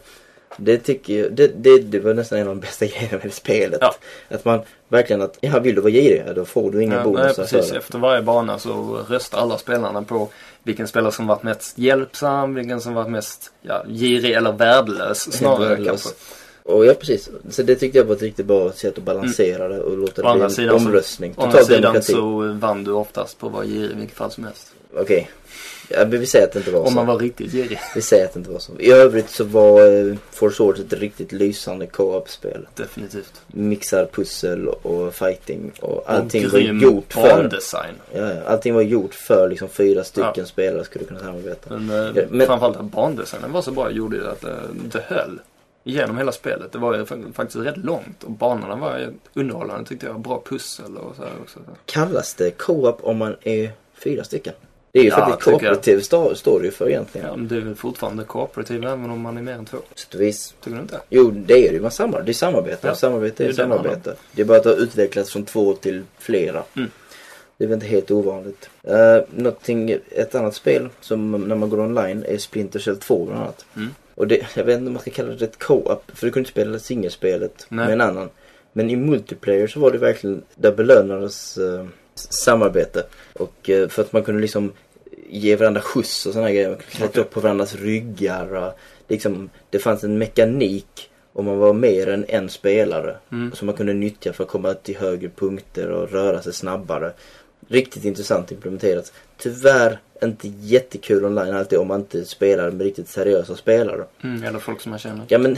[0.58, 3.78] Det tycker jag, det, det, det var nästan en av de bästa grejerna med spelet.
[3.82, 3.96] Ja.
[4.30, 7.06] Att man verkligen att, ja vill du vara girig, då får du inga Ja, nej,
[7.14, 7.66] bonusar precis.
[7.68, 7.80] för det.
[7.80, 10.30] Efter varje bana så röstar alla spelarna på
[10.64, 15.70] vilken spelare som varit mest hjälpsam, vilken som varit mest ja, girig eller värdelös snarare
[15.70, 15.88] värdelös.
[16.04, 16.10] kanske.
[16.66, 19.80] Och ja precis, så det tyckte jag var ett riktigt bra sätt att balansera det
[19.82, 20.32] och låta Mm.
[20.32, 21.34] Å det andra bli sidan en så- omröstning.
[21.38, 22.14] Å andra sidan demokrati.
[22.14, 24.68] så vann du oftast på att vara girig i vilket fall som helst.
[24.98, 25.30] Okej.
[25.90, 26.94] Ja, men vi säger att det inte var Om så.
[26.94, 27.80] man var riktigt girig.
[27.96, 28.80] Vi säger att det inte var så.
[28.80, 32.68] I övrigt så var uh, Four Swords ett riktigt lysande co-op-spel.
[32.76, 33.42] Definitivt.
[33.48, 37.22] Mixar pussel och fighting och allting och var gjort för...
[37.22, 37.94] bandesign.
[38.14, 40.46] Ja, ja, allting var gjort för liksom fyra stycken Ja.
[40.46, 41.78] spelare skulle kunna samarbeta.
[41.78, 44.50] Men, eh, men- framförallt att bandesignen var så bra gjorde ju att eh,
[44.92, 45.40] det höll.
[45.86, 46.72] Genom hela spelet.
[46.72, 50.20] Det var ju fa- faktiskt rätt långt och banorna var ju underhållande tyckte jag.
[50.20, 51.60] Bra pussel och så här också.
[51.86, 53.72] Kallas det co-op om man är
[54.04, 54.54] fyra stycken?
[54.94, 56.38] Det är ju Ja, faktiskt jag.
[56.38, 57.28] står det ju för egentligen.
[57.28, 59.78] Ja, men det är väl fortfarande cooperativ även om man är mer än två.
[59.96, 60.56] Sätt vis.
[60.64, 61.00] Tycker du inte?
[61.10, 61.82] Jo, det är det ju.
[61.82, 62.88] Man samar, det är samarbete.
[62.88, 64.16] Ja, Samarbete är, det är det det samarbete.
[64.32, 66.64] Det är bara att det har utvecklats från två till flera.
[66.76, 66.90] Mm.
[67.58, 68.70] Det är väl inte helt ovanligt.
[68.88, 73.42] Uh, någonting, ett annat spel som när man går online är Splinter Cell 2 bland
[73.42, 73.66] annat.
[73.76, 73.90] Mm.
[74.16, 76.04] Och det, jag vet inte om man ska kalla det ett co-op.
[76.14, 77.86] För du kunde inte spela singelspelet Nej.
[77.86, 78.30] med en annan.
[78.74, 83.06] Men i multiplayer så var det verkligen, där belönades s- samarbete.
[83.34, 84.72] Och eh, för att man kunde liksom
[85.30, 86.70] ge varandra skjuts och sådana grejer.
[86.70, 88.56] Man kunde klättra upp på varandras ryggar.
[88.56, 88.74] Och
[89.08, 93.18] liksom, det fanns en mekanik om man var mer än en spelare.
[93.32, 93.52] Mm.
[93.52, 97.14] Som man kunde nyttja för att komma till högre punkter och röra sig snabbare.
[97.68, 99.14] Riktigt intressant implementerat.
[99.38, 104.06] Tyvärr inte jättekul online alltid om man inte spelar med riktigt seriösa spelare.
[104.24, 105.26] Mm, eller folk som man känner.
[105.28, 105.58] Ja men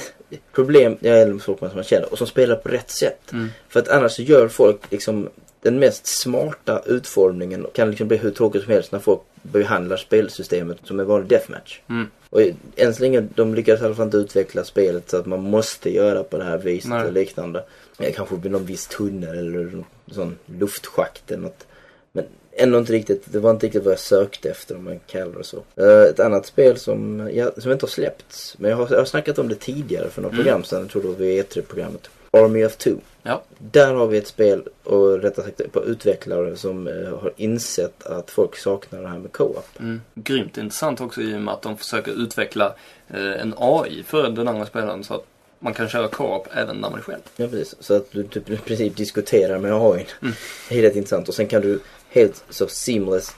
[0.51, 3.31] problem, ja eller folk som man känner och som spelar på rätt sätt.
[3.33, 3.49] Mm.
[3.69, 5.29] För att annars så gör folk liksom
[5.65, 10.77] den mest smarta utformningen kan liksom bli hur tråkigt som helst när folk behandlar spelsystemet
[10.83, 11.79] som en vanlig deathmatch.
[11.89, 12.07] Mm.
[12.29, 12.41] Och
[12.75, 15.89] än så länge, de lyckas i alla fall inte utveckla spelet så att man måste
[15.93, 17.05] göra på det här viset Nej.
[17.05, 17.63] och liknande.
[17.99, 21.67] Eh, Kanske med någon viss tunnel eller någon sån luftschakt eller något.
[22.11, 25.37] Men ändå inte riktigt, det var inte riktigt vad jag sökte efter om man kallar
[25.37, 25.63] det så.
[25.75, 29.05] Eh, ett annat spel som, ja, som inte har släppts, men jag har, jag har
[29.05, 30.43] snackat om det tidigare för några Mm.
[30.45, 32.09] program sedan, jag tror det var vid E3-programmet.
[32.35, 32.95] Army of Two.
[33.23, 33.41] Ja.
[33.57, 38.31] Där har vi ett spel, och rättare sagt på utvecklare som eh, har insett att
[38.31, 39.79] folk saknar det här med co-op.
[39.79, 40.01] Mm.
[40.13, 42.75] Grymt intressant också i och med att de försöker utveckla
[43.07, 45.25] eh, en AI för den andra spelaren så att
[45.59, 47.21] man kan köra co-op även när man är själv.
[47.35, 50.07] Ja precis, så att du typ i princip diskuterar med AI.
[50.21, 50.33] Mm.
[50.69, 51.29] Det är rätt intressant.
[51.29, 51.79] Och sen kan du
[52.09, 53.35] helt så seamless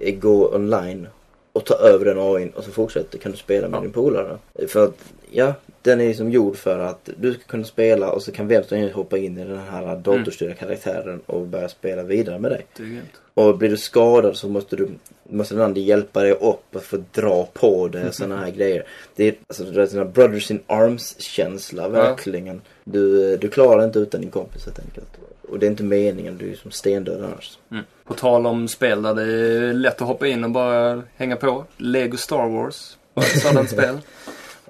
[0.00, 1.06] eh, gå online
[1.52, 3.82] och ta över den AI och så fortsätter kan du spela med Ja.
[3.82, 4.38] din polare.
[4.68, 4.94] För att,
[5.30, 8.48] ja, den är ju som gjord för att du ska kunna spela och så kan
[8.48, 12.50] vem som helst hoppa in i den här datorstyrda karaktären och börja spela vidare med
[12.50, 12.66] dig.
[13.34, 14.88] Och blir du skadad så måste du
[15.30, 18.84] måste den andra hjälpa dig upp och få dra på dig och sådana här grejer.
[19.16, 22.60] Det är alltså det är sån här brothers in arms känsla verkligen.
[22.84, 25.08] Du, du klarar inte utan din kompis helt enkelt.
[25.50, 27.58] Och det är inte meningen, du är ju som stendöd annars.
[27.70, 27.84] Mm.
[28.04, 31.64] På tal om spel där det är lätt att hoppa in och bara hänga på.
[31.76, 33.98] Lego Star Wars var ett sådant spel.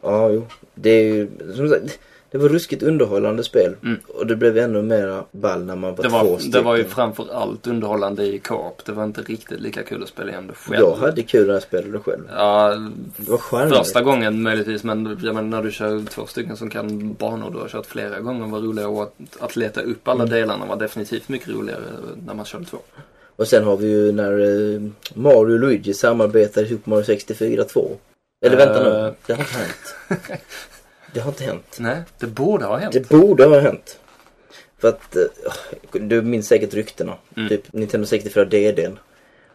[0.03, 0.47] Ja, jo.
[0.75, 1.99] Det är ju, som sagt,
[2.31, 3.77] det var ruskigt underhållande spel.
[3.83, 3.99] Mm.
[4.09, 6.51] Och det blev ännu mera ball när man var Det två var, stycken.
[6.51, 8.85] det var ju framför allt underhållande i co-op.
[8.85, 10.81] Det var inte riktigt lika kul att spela igen det själv.
[10.81, 12.23] Jag hade kul när jag spelade själv.
[12.37, 12.75] Ja,
[13.17, 13.77] Det var charmigt.
[13.79, 17.59] första gången möjligtvis men jag menar, när du kör två stycken som kan banor du
[17.59, 20.35] har kört flera gånger var roligare och att, att leta upp alla Mm.
[20.35, 21.81] delarna var definitivt mycket roligare
[22.27, 22.79] när man körde två.
[23.37, 24.33] Och sen har vi ju när
[24.75, 24.81] eh,
[25.15, 27.91] Mario och Luigi samarbetar i Super Mario 64 2.
[28.47, 29.13] Eller vänta nu, Eh.
[29.27, 29.95] det har inte hänt.
[31.15, 31.77] Det har inte hänt.
[31.81, 32.93] Nej, det borde ha hänt.
[32.93, 33.99] Det borde ha hänt.
[34.79, 35.23] För att, eh,
[35.93, 37.15] du minns säkert ryktena.
[37.37, 37.49] Mm.
[37.49, 38.99] Typ Nintendo 64 DDn.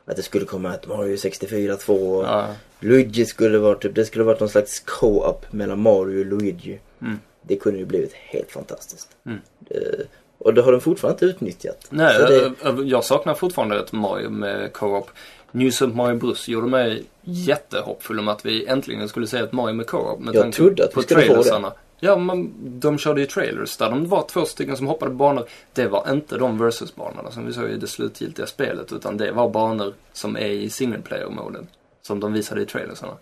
[0.06, 1.93] Att det skulle komma ett Mario 64 2.
[1.93, 2.47] och Ja,
[2.80, 6.80] Luigi skulle vara typ, det skulle varit någon slags co-op mellan Mario och Luigi.
[7.01, 7.20] Mm.
[7.41, 9.08] Det kunde ju blivit helt fantastiskt.
[9.26, 9.39] Mm.
[9.70, 10.06] Eh,
[10.38, 11.88] och det har de fortfarande inte utnyttjat.
[11.89, 15.10] Nej, det, ö- jag saknar fortfarande ett Mario med co-op.
[15.56, 19.84] New Super Mario Bros gjorde mig jättehoppfull om att vi äntligen skulle se ett Mario
[19.84, 20.20] co-op.
[20.20, 21.43] Med Jag trodde att vi skulle få det.
[21.43, 21.74] trailersarna.
[21.99, 25.45] Ja, men de körde ju trailers där de var två stycken som hoppade banor.
[25.74, 28.91] Det var inte de versus-banorna som vi såg i det slutgiltiga spelet.
[28.93, 31.68] Utan det var banor som är i single player-moden.
[32.01, 33.14] Som de visade i trailersarna.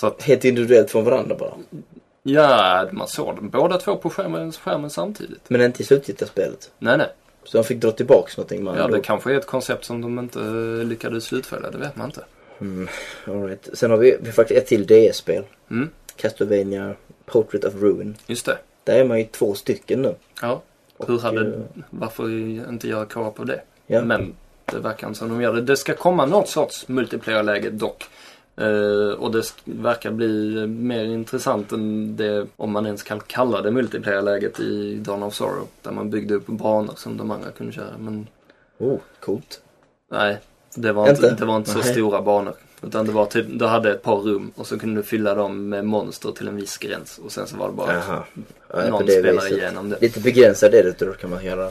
[0.00, 1.52] Så att, helt individuellt från varandra bara.
[2.22, 5.40] ja, man såg dem båda två på skärmen, skärmen samtidigt.
[5.48, 6.70] Men inte i slutgiltiga spelet.
[6.78, 7.08] Nej, nej.
[7.44, 10.18] Så de fick dra tillbaks någonting man Ja, det kanske är ett koncept som de
[10.18, 12.24] inte eh, lyckades slutfölja, det vet man inte.
[12.60, 12.88] Mm,
[13.26, 13.68] all right.
[13.72, 15.44] Sen har vi, vi har faktiskt ett till DS-spel.
[15.70, 16.94] Mm, Castlevania
[17.26, 18.16] Portrait of Ruin.
[18.26, 18.58] just det.
[18.84, 20.14] Där är man ju två stycken nu.
[20.42, 20.62] Ja.
[20.96, 21.52] Och, Hur hade, eh,
[21.90, 22.24] varför
[22.68, 23.60] inte göra co-op av det?
[23.86, 24.04] Ja.
[24.04, 24.34] Men
[24.64, 25.60] det verkar inte som de gör det.
[25.60, 28.04] Det ska komma något sorts multiplayer-läge dock.
[28.56, 33.70] Eh, och det verkar bli mer intressant än det, om man ens kan kalla det
[33.70, 35.68] multiplayer-läget i Dawn of Sorrow.
[35.82, 37.98] Där man byggde upp banor som de andra kunde köra.
[37.98, 38.26] Men
[38.78, 39.60] Oh, coolt.
[40.10, 40.38] nej,
[40.74, 41.36] det var inte, Inte?
[41.36, 41.92] det var inte så Nej.
[41.92, 42.54] stora banor.
[42.82, 45.68] Utan det var typ, du hade ett par rum och så kunde du fylla dem
[45.68, 47.18] med monster till en viss gräns.
[47.24, 48.24] Och sen så var det bara Jaha.
[48.72, 49.58] Ja, någon det spelar viset.
[49.58, 50.00] igenom det.
[50.00, 51.70] Lite begränsad är det då kan man göra.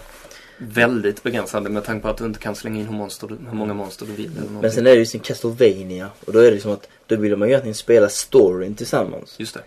[0.68, 3.74] Väldigt begränsande med tanke på att du inte kan slänga in hur, monster, hur många
[3.74, 4.32] monster du vill.
[4.38, 7.16] Eller Men sen är det ju sin Castlevania och då är det som att då
[7.16, 9.36] vill man ju egentligen spela storyn tillsammans.
[9.38, 9.62] Just det.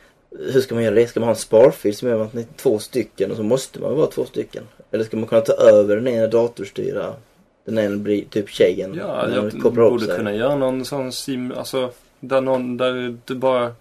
[0.53, 1.07] Hur ska man göra det?
[1.07, 3.81] Ska man ha en sparfil som är att ni är två stycken och så måste
[3.81, 4.65] man vara två stycken?
[4.91, 7.15] Eller ska man kunna ta över den ena datorstyra?
[7.65, 8.95] Den ena blir typ tjejen.
[8.95, 11.91] Ja, jag borde kunna göra någon sån sim, alltså
[12.21, 13.75] där någon, där du bara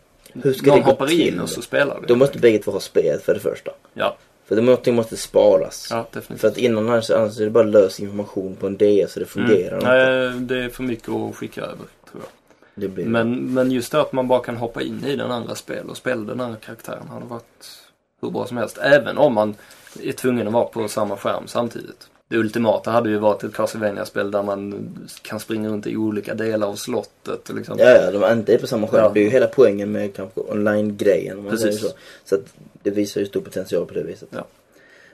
[0.43, 1.21] hur ska Någon det gå hoppar till?
[1.27, 2.07] in och så spelar du.
[2.07, 3.71] Då måste bägge två ha spelet för det första.
[3.93, 5.87] Ja, För någonting måste sparas.
[5.89, 6.05] ja
[6.37, 9.25] För att innan annars, annars är det bara lös information på en DS så det
[9.25, 9.87] fungerar inte.
[9.87, 12.29] Nej, det är för mycket att skicka över, tror jag.
[12.75, 15.55] Det blir Men, men just det att man bara kan hoppa in i den andra
[15.55, 17.81] spel och spela den andra karaktären hade varit
[18.21, 18.77] hur bra som helst.
[18.77, 19.55] Även om man
[20.03, 22.09] är tvungen att vara på samma skärm samtidigt.
[22.27, 24.89] Det ultimata hade ju varit ett Castlevania-spel där man
[25.21, 27.49] kan springa runt i olika delar av slottet.
[27.55, 27.79] Liksom.
[27.79, 29.03] Ja, ja, de är inte på samma skärm.
[29.03, 29.11] Ja.
[29.13, 31.81] Det är ju hela poängen med kanske online-grejen Precis.
[31.81, 31.87] så.
[32.25, 32.53] Så att
[32.83, 34.29] det visar ju stor potential på det viset.
[34.31, 34.45] Ja.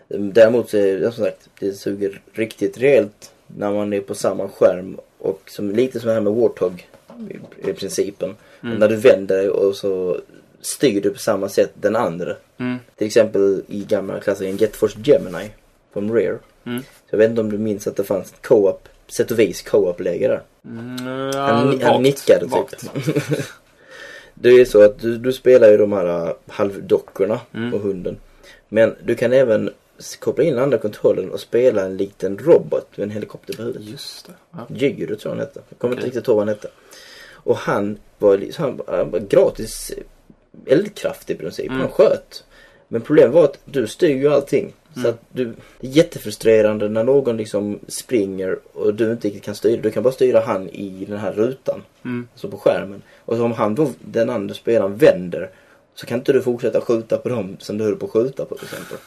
[0.07, 4.49] Däremot så är det som sagt, det suger riktigt rejält när man är på samma
[4.49, 6.88] skärm och som, lite som det här med Warthog
[7.30, 8.36] i, i principen.
[8.64, 8.78] Mm.
[8.78, 10.18] När du vänder dig och så
[10.62, 12.36] styr du på samma sätt den andra.
[12.57, 12.78] Mm.
[12.95, 15.51] Till exempel i gamla klassikern Get Force Gemini
[15.93, 16.39] från Rare.
[16.66, 16.84] Mm.
[17.12, 20.28] Jag vet inte om du minns att det fanns ett co-op, sätt och vis co-op-läge
[20.28, 20.41] där.
[20.66, 22.91] Mm, Han, ni- han nickade typ.
[24.34, 27.74] det är så att du, du spelar ju de här äh, halvdockorna Mm.
[27.74, 28.18] och hunden.
[28.70, 29.70] Men du kan även
[30.20, 33.82] koppla in andra kontrollen och spela en liten robot med en helikopter på huvudet.
[33.89, 34.34] Just det.
[34.51, 34.68] Ja.
[34.76, 35.62] Jiguro tror jag han hette.
[35.70, 36.07] Jag kommer inte Okej.
[36.09, 36.68] riktigt ihåg vad han hette.
[37.43, 39.91] Och han var, han, han var gratis
[40.66, 41.68] eldkraft i princip.
[41.68, 41.80] Mm.
[41.80, 42.43] Han sköt.
[42.91, 44.73] Men problemet var att du styr ju allting.
[44.93, 45.11] Så Mm.
[45.11, 45.45] att du,
[45.79, 49.81] det är jättefrustrerande när någon liksom springer och du inte riktigt kan styra.
[49.81, 51.81] Du kan bara styra han i den här rutan.
[52.05, 52.27] Mm.
[52.33, 53.01] Alltså på skärmen.
[53.25, 55.49] Och så om han då, den andra spelaren vänder.
[55.95, 58.55] Så kan inte du fortsätta skjuta på dem som du höll på att skjuta på
[58.55, 58.97] till exempel.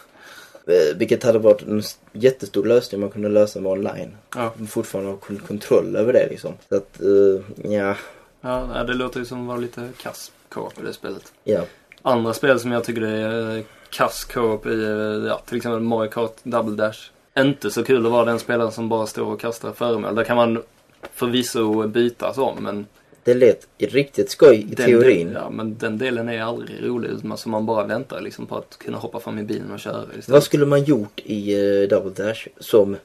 [0.66, 1.82] Eh, Vilket hade varit en
[2.12, 4.16] jättestor lösning man kunde lösa med online.
[4.37, 4.53] Ja.
[4.68, 6.53] Fortfarande ha kon- kontroll över det liksom.
[6.68, 7.97] Så att, eh, ja,
[8.41, 11.32] Ja, det låter ju som att vara lite kass co-op i det spelet.
[11.45, 11.61] ja.
[12.07, 15.81] Andra spel som jag tycker det är eh, kass co-op i, eh, ja, till exempel
[15.81, 16.99] Mario Kart Double Dash.
[17.39, 20.15] Inte så kul att vara den spelaren som bara står och kastar föremål.
[20.15, 20.63] Där kan man
[21.15, 22.87] förvisso bytas om, men
[23.25, 25.33] Det lät riktigt skoj i teorin.
[25.35, 27.11] Ja, men den delen är aldrig rolig.
[27.37, 30.29] Så man bara väntar liksom på att kunna hoppa fram i bilen och köra istället.
[30.29, 32.97] Vad skulle man gjort i uh, Double Dash som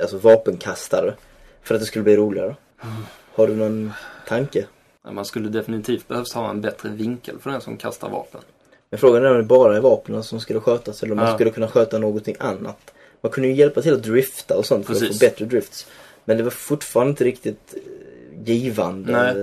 [0.00, 1.14] alltså, vapenkastare?
[1.62, 2.56] För att det skulle bli roligare?
[3.34, 3.92] Har du någon
[4.28, 4.66] tanke?
[5.08, 8.40] Man skulle definitivt behövt ha en bättre vinkel för den som kastar vapen.
[8.90, 11.34] Men frågan är om det bara är vapnen som skulle skötas eller om man Ja.
[11.34, 12.90] skulle kunna sköta någonting annat.
[13.20, 15.18] Man kunde ju hjälpa till att drifta och sånt för att Precis.
[15.20, 15.86] få bättre drifts.
[16.24, 19.12] Men det var fortfarande inte riktigt eh, givande.
[19.12, 19.34] Nej.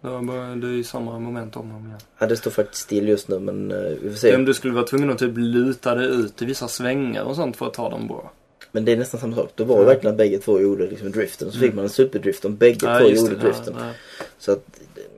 [0.00, 1.98] Det, var bara, det är ju samma moment om och om igen.
[2.18, 4.36] Ja, det står faktiskt still just nu men eh, vi får se.
[4.36, 7.56] Om du skulle vara tvungen att typ luta dig ut i vissa svängar och sånt
[7.56, 8.30] för att ta dem bra.
[8.72, 9.50] Men det är nästan samma sak.
[9.54, 9.84] Det var Ja.
[9.84, 11.48] verkligen att bägge två gjorde liksom driften.
[11.48, 11.76] Och så fick Mm.
[11.76, 13.40] man en superdrift om bägge Ja, två gjorde det.
[13.40, 13.74] driften.
[13.78, 13.92] Ja, ja.
[14.38, 14.64] Så att,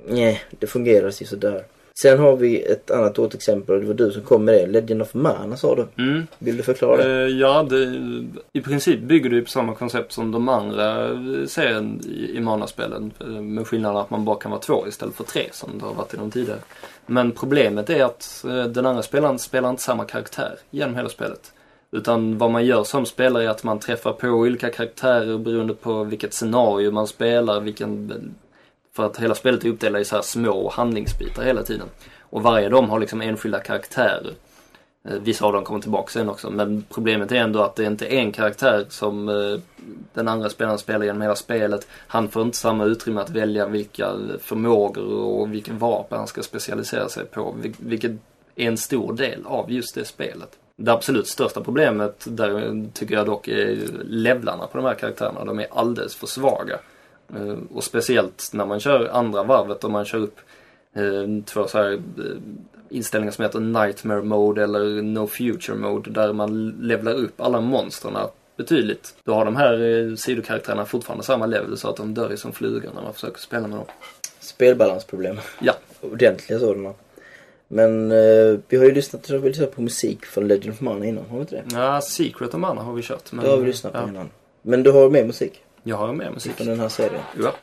[0.08, 1.64] nej, det fungerar ju sådär.
[2.02, 3.80] Sen har vi ett annat återexempel.
[3.80, 4.66] Det var du som kom med det.
[4.66, 6.02] Legend of Mana sa du.
[6.02, 6.26] Mm.
[6.38, 7.22] Vill du förklara det?
[7.22, 8.00] Eh, ja, det,
[8.52, 13.12] i princip bygger det på samma koncept som de andra eh, serien i, i Mana-spelen.
[13.20, 15.94] eh, Med skillnaden att man bara kan vara två istället för tre som det har
[15.94, 16.58] varit i de tidigare.
[17.06, 21.52] Men problemet är att den andra spelaren spelar inte samma karaktär genom hela spelet.
[21.92, 26.04] Utan vad man gör som spelare är att man träffar på olika karaktärer beroende på
[26.04, 28.34] vilket scenario man spelar, vilken...
[28.92, 31.86] För att hela spelet är uppdelat i så här små handlingsbitar hela tiden.
[32.20, 34.32] Och varje av dem har liksom enskilda karaktärer.
[35.08, 38.06] Eh, vissa av dem kommer tillbaka sen också, men problemet är ändå att det inte
[38.06, 39.60] är en karaktär som eh,
[40.14, 41.86] den andra spelaren spelar genom hela spelet.
[42.06, 47.08] Han får inte samma utrymme att välja vilka förmågor och vilken vapen han ska specialisera
[47.08, 48.12] sig på, vilket
[48.56, 50.58] är en stor del av just det spelet.
[50.76, 55.44] Det absolut största problemet där tycker jag dock är levlarna på de här karaktärerna.
[55.44, 56.78] De är alldeles för svaga.
[57.34, 60.36] Eh, Och speciellt när man kör andra varvet och man kör upp
[60.94, 62.00] eh, två så här eh,
[62.90, 68.16] inställningar som heter Nightmare Mode eller No Future Mode där man levlar upp alla monstren
[68.56, 69.14] betydligt.
[69.24, 73.02] Då har de här sidokaraktärerna fortfarande samma level så att de dör som flugor när
[73.02, 73.86] man försöker spela med dem.
[74.40, 75.36] Spelbalansproblem.
[75.60, 75.72] Ja.
[76.00, 76.92] Ordentliga sådana.
[77.74, 81.06] Men eh, vi har ju lyssnat, vi har lyssnat på musik från Legend of Mana
[81.06, 81.24] innan.
[81.24, 81.62] Har vi inte det?
[81.72, 83.32] Ja, Secret of Mana har vi kört.
[83.32, 84.30] Men, Det har vi lyssnat på ja, innan.
[84.62, 86.52] Men du har med musik Jag har med musik.
[86.52, 87.20] från den här serien.
[87.42, 87.54] Ja.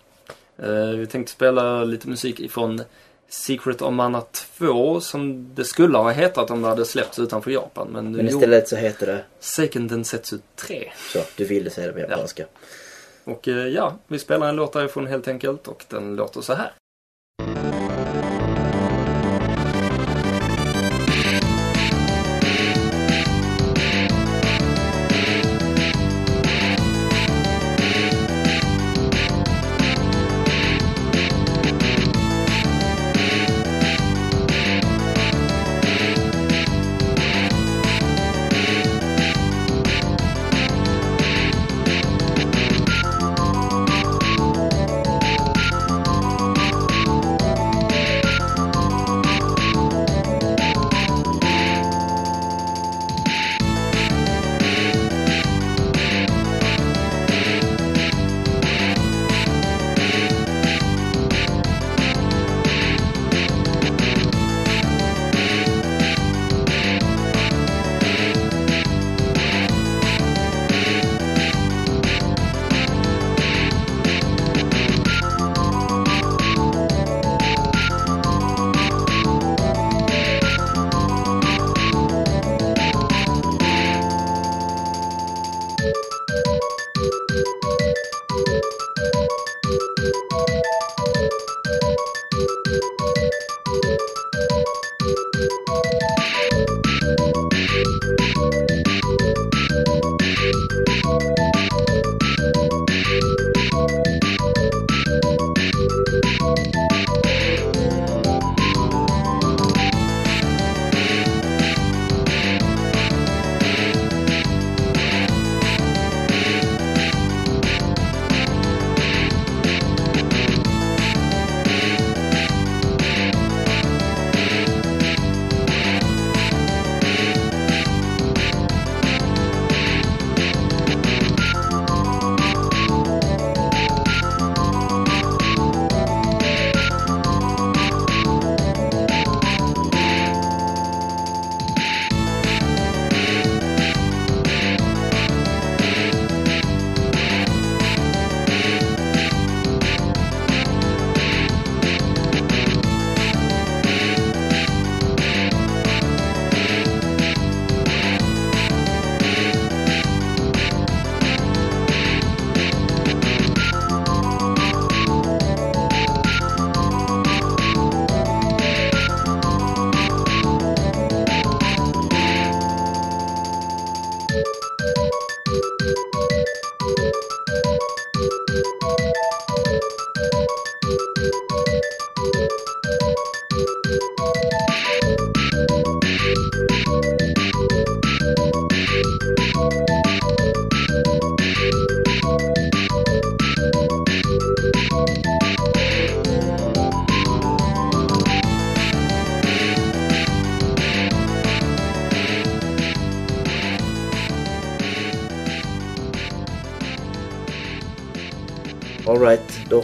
[0.65, 2.81] Eh, vi tänkte spela lite musik ifrån
[3.29, 4.21] Secret of Mana
[4.57, 7.87] 2 som det skulle ha hetat om det hade släppts utanför Japan.
[7.91, 10.91] Men, Men istället så heter det, Seiken Densetsu 3.
[11.13, 12.45] så du ville säga det på japanska.
[13.23, 16.71] Och eh, ja, vi spelar en låt därifrån helt enkelt och den låter så här.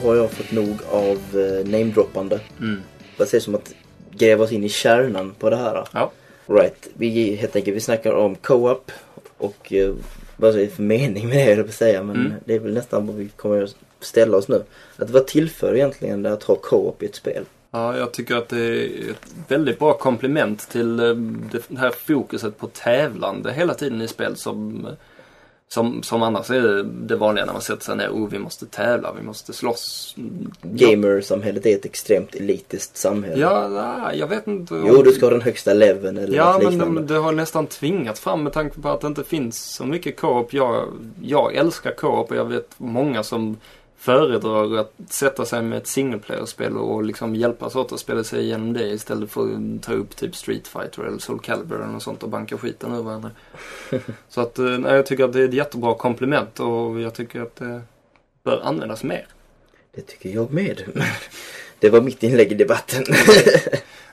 [0.08, 2.40] Har jag fått nog av eh, namedroppande.
[2.60, 2.82] Mm.
[3.18, 3.74] Det ser som att
[4.12, 5.88] gräva oss in i kärnan på det här.
[5.92, 6.12] Ja.
[6.48, 8.92] Right, vi helt enkelt vi snackar om co-op
[9.38, 9.94] och eh,
[10.38, 12.34] vad är det för mening med det jag på att säga men Mm.
[12.46, 14.64] det är väl nästan vad vi kommer att ställa oss nu.
[14.98, 17.46] Att vad tillför egentligen det att ha co-op i ett spel?
[17.72, 21.16] Ja, jag tycker att det är ett väldigt bra komplement till eh,
[21.52, 24.88] det här fokuset på tävlande hela tiden i spel som,
[25.76, 28.10] som, som annars är det, vanliga när man sätter sig ner.
[28.10, 30.16] Oh, vi måste tävla, vi måste slåss.
[30.62, 33.42] Gamersamhället är ett extremt elitiskt samhälle.
[33.42, 34.74] Ja, nej, jag vet inte.
[34.74, 37.02] om- Jo, du ska ha den högsta leveln eller Ja, något men liknande.
[37.02, 40.20] de, det har nästan tvingat fram med tanke på att det inte finns så mycket
[40.20, 40.54] co-op.
[40.54, 40.86] Jag,
[41.22, 43.58] jag älskar co-op och jag vet många som
[44.06, 48.44] föredrar att sätta sig med ett single player-spel och liksom hjälpas åt att spela sig
[48.44, 52.04] igenom det istället för att ta upp typ Street Fighter eller Soul Calibur eller något
[52.04, 53.32] sånt och banka skiten ur varandra.
[54.30, 57.42] så att, eh, nej, jag tycker att det är ett jättebra komplement och jag tycker
[57.42, 57.82] att det
[58.44, 59.28] bör användas mer.
[59.96, 60.84] Det tycker jag med.
[61.80, 63.04] det var mitt inlägg i debatten.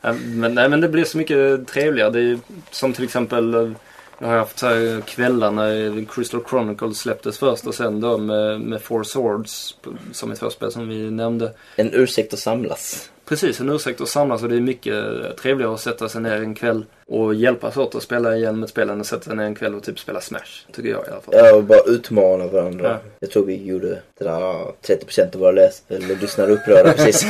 [0.24, 2.11] Men, nej, men det blir så mycket trevligare.
[2.11, 2.38] Det är
[2.70, 3.70] som till exempel eh,
[4.18, 8.60] jag har haft så här kvällar när Crystal Chronicles släpptes först och sen då med,
[8.60, 9.76] med Four Swords
[10.12, 11.52] som två spel som vi nämnde.
[11.76, 13.10] en ursäkt att samlas.
[13.24, 14.94] Precis, en ursäkt att samlas och det är mycket
[15.36, 18.90] trevligare att sätta sig ner en kväll och hjälpas åt att spela igenom ett spel
[18.90, 20.66] än att sätta sig ner en kväll och typ spela Smash.
[20.72, 21.34] Tycker jag i alla fall.
[21.36, 22.88] Ja, och bara utmana varandra.
[22.88, 23.10] Ja.
[23.20, 27.26] Jag tror vi gjorde det där, ja, 30% av våra läs eller lyssnare upprörda precis.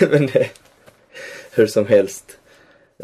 [0.10, 0.50] Men det,
[1.50, 2.36] hur som helst.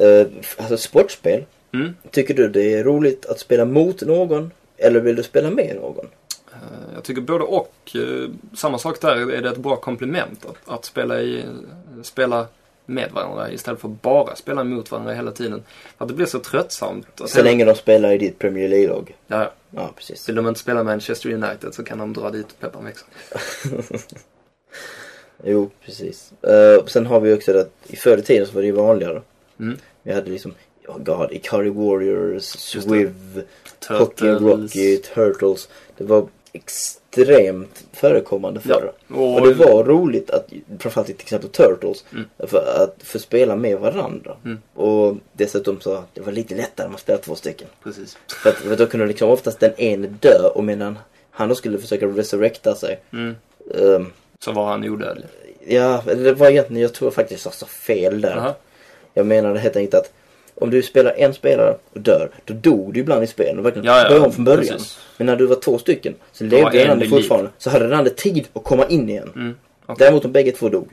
[0.02, 1.44] Uh, alltså sportspel.
[1.80, 1.94] Mm.
[2.10, 4.50] Tycker du det är roligt att spela mot någon?
[4.76, 6.06] Eller vill du spela med någon?
[6.52, 6.58] Eh,
[6.94, 7.72] Jag tycker både och.
[7.94, 11.44] eh, Samma sak där, är det ett bra komplement att, att spela, i,
[12.02, 12.46] spela
[12.86, 15.62] med varandra istället för bara spela mot varandra hela tiden.
[15.98, 17.06] För att det blir så tröttsamt.
[17.26, 19.16] Så länge de spelar i ditt Premier League-lag.
[19.26, 20.28] Ja, Ja, precis.
[20.28, 23.06] vill de inte spela Manchester United så kan de dra dit pepparn växer.
[25.44, 26.32] Jo, precis.
[26.48, 28.72] Uh, sen har vi också det att i förr i tiden så var det ju
[28.72, 29.22] vanligare.
[29.60, 29.76] Mm.
[30.02, 30.54] Vi hade liksom,
[30.88, 32.44] oh god, Ikari Warriors.
[32.44, 33.42] Swiv,
[33.88, 35.68] Pocky Rocky, Turtles.
[35.96, 38.92] Det var extremt förekommande förr.
[39.08, 42.24] Och, Och det var roligt att, framförallt i till exempel Turtles, Mm.
[42.38, 44.36] för att få spela med varandra.
[44.44, 44.58] Mm.
[44.74, 47.68] Och dessutom så, det var lite lättare om man spelade två stycken.
[47.82, 48.18] Precis.
[48.42, 50.98] För att, för då kunde liksom oftast den ene dö och medan
[51.30, 53.00] han då skulle försöka resurrecta sig.
[53.12, 53.34] Mm.
[53.74, 54.06] ehm,
[54.40, 55.24] Så var han odödlig.
[55.66, 58.36] ja, det var egentligen, jag tror faktiskt jag sa fel där.
[58.36, 58.54] Jaha.
[59.14, 60.12] Jag menade helt enkelt att
[60.60, 63.58] om du spelar en spelare och dör, då dog du ibland i spelet.
[63.58, 64.76] Och verkligen Ja, ja, började om från början.
[64.76, 64.98] precis.
[65.16, 67.50] Men när du var två stycken så levde den en andra fortfarande.
[67.58, 69.32] Så hade den andra tid att komma in igen.
[69.34, 69.54] Mm.
[69.86, 69.96] okej.
[69.98, 70.88] Däremot om bägge två dog.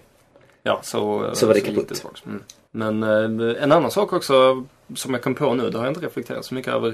[0.64, 2.04] Ja, så, Så var det kaputt.
[2.26, 2.44] Mm.
[2.72, 6.06] Men eh, en annan sak också som jag kom på nu, det har jag inte
[6.06, 6.94] reflekterat så mycket över.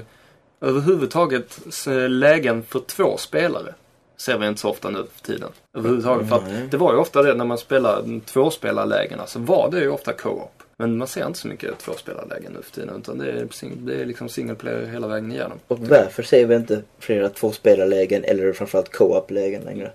[0.60, 3.74] Överhuvudtaget så lägen för två spelare
[4.16, 5.48] ser vi inte så ofta nu för tiden.
[5.76, 6.28] Överhuvudtaget.
[6.28, 6.64] För Nej.
[6.64, 10.12] att det var ju ofta det när man spelar tvåspelarlägena så var det ju ofta
[10.12, 10.59] co-op.
[10.80, 13.46] Men man ser inte så mycket tvåspelarlägen nu för tiden utan det är,
[13.86, 15.58] det är liksom single player hela vägen igenom.
[15.68, 19.90] Och varför ser vi inte flera tvåspelarlägen eller framförallt co-op-lägen längre?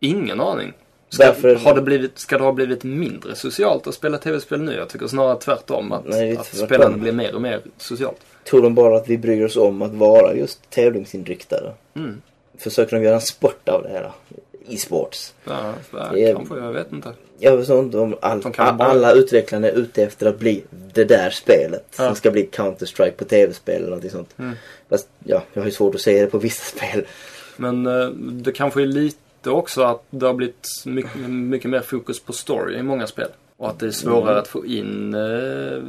[0.00, 0.72] Ingen aning.
[1.08, 4.74] Ska, Därför- har det blivit, ska det ha blivit mindre socialt att spela tv-spel nu?
[4.74, 5.92] Jag tycker snarare tvärtom.
[5.92, 8.20] Att, Nej, att spelandet blir mer och mer socialt.
[8.44, 11.72] Tror de bara att vi bryr oss om att vara just tävlingsinriktade?
[11.94, 12.22] Mm.
[12.58, 14.12] Försöker de göra en sport av det här?
[14.68, 15.34] E-sports.
[15.44, 15.74] Ja,
[16.12, 16.56] Det är- kanske.
[16.58, 17.08] Jag vet inte.
[17.38, 18.42] Jag vet inte om all,
[18.78, 20.62] alla utvecklare är ute efter att bli
[20.92, 21.86] det där spelet.
[21.98, 22.06] Ja.
[22.06, 24.34] Som ska bli Counter-Strike på tv-spel eller någonting sånt.
[24.38, 24.54] Mm.
[24.88, 27.04] Fast ja, jag har ju svårt att säga det på vissa spel.
[27.56, 28.08] Men eh,
[28.42, 32.78] det kanske är lite också att det har blivit mycket, mycket mer fokus på story
[32.78, 33.28] i många spel.
[33.56, 34.38] Och att det är svårare Mm.
[34.38, 35.82] att få in eh,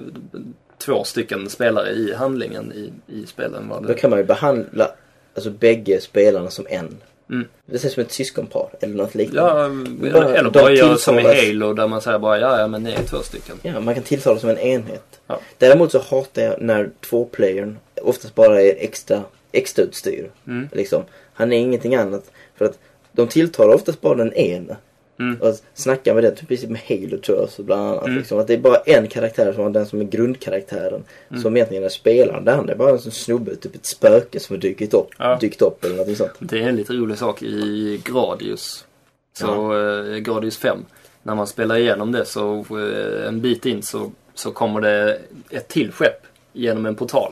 [0.77, 3.67] två stycken spelare i handlingen i, i spelen.
[3.69, 4.91] Vad Då kan man ju behandla
[5.35, 6.97] alltså bägge spelarna som en.
[7.29, 7.47] Mm.
[7.65, 9.51] Det ser som ett syskonpar eller något liknande.
[9.51, 12.83] Ja, Bara- eller, bara göra som i Halo där man säger bara ja, ja men
[12.83, 13.59] ni är två stycken.
[13.61, 15.19] Ja, man kan tilltala som en enhet.
[15.27, 15.39] Ja.
[15.57, 20.31] Däremot så hatar jag när tvåplayern oftast bara är extra, extra utstyr.
[20.47, 20.69] Mm.
[20.71, 21.03] Liksom.
[21.33, 22.31] Han är ingenting annat.
[22.55, 22.79] För att
[23.11, 24.77] de tilltalar oftast bara den ene.
[25.19, 25.41] Mm.
[25.41, 28.05] Och snacka med den, typ med Halo tror jag så bland annat.
[28.05, 28.17] Mm.
[28.17, 31.03] Liksom, att det är bara en karaktär som är den som är grundkaraktären.
[31.29, 31.41] Mm.
[31.41, 32.45] Som egentligen är spelaren.
[32.45, 35.37] Det andra är bara en sån snubbe, typ ett spöke som har dykt upp, Ja.
[35.41, 36.31] dykt upp eller något sånt.
[36.39, 38.85] Det är en lite rolig sak i Gradius.
[39.33, 40.77] Så eh, Gradius 5.
[41.23, 45.67] När man spelar igenom det så eh, en bit in så, så kommer det ett
[45.67, 46.21] till skepp
[46.53, 47.31] genom en portal.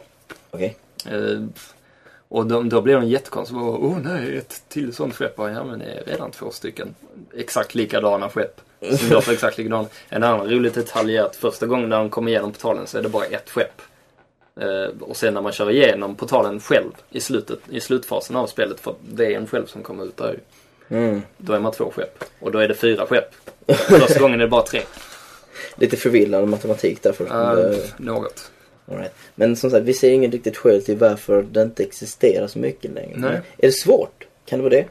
[0.52, 0.78] Okej?
[1.12, 1.44] Eh,
[2.28, 3.62] och då, då blir de jättekonstiga.
[3.62, 5.34] Åh oh, nej, ett till sånt skepp.
[5.38, 6.96] Ja men det är redan två stycken
[7.38, 8.62] exakt likadana skepp.
[9.00, 9.88] Som låter exakt likadana.
[10.10, 13.02] En annan rolig detalj är att första gången när de kommer igenom portalen så är
[13.02, 13.82] det bara ett skepp.
[14.62, 18.80] Eh, och sen när man kör igenom portalen själv i slutet, i slutfasen av spelet,
[18.80, 20.40] för det är en själv som kommer ut där.
[20.90, 21.22] Mm.
[21.38, 22.24] Då är man två skepp.
[22.40, 23.30] Och då är det fyra skepp.
[23.68, 24.82] Första gången är det bara tre.
[25.76, 27.24] Lite förvillande matematik därför.
[27.24, 28.52] Uh, något.
[28.86, 29.14] Right.
[29.36, 32.92] Men som sagt, vi ser ingen riktigt skäl till varför det inte existerar så mycket
[32.92, 33.18] längre.
[33.18, 33.42] Nej.
[33.58, 34.28] Är det svårt?
[34.46, 34.86] Kan det vara det?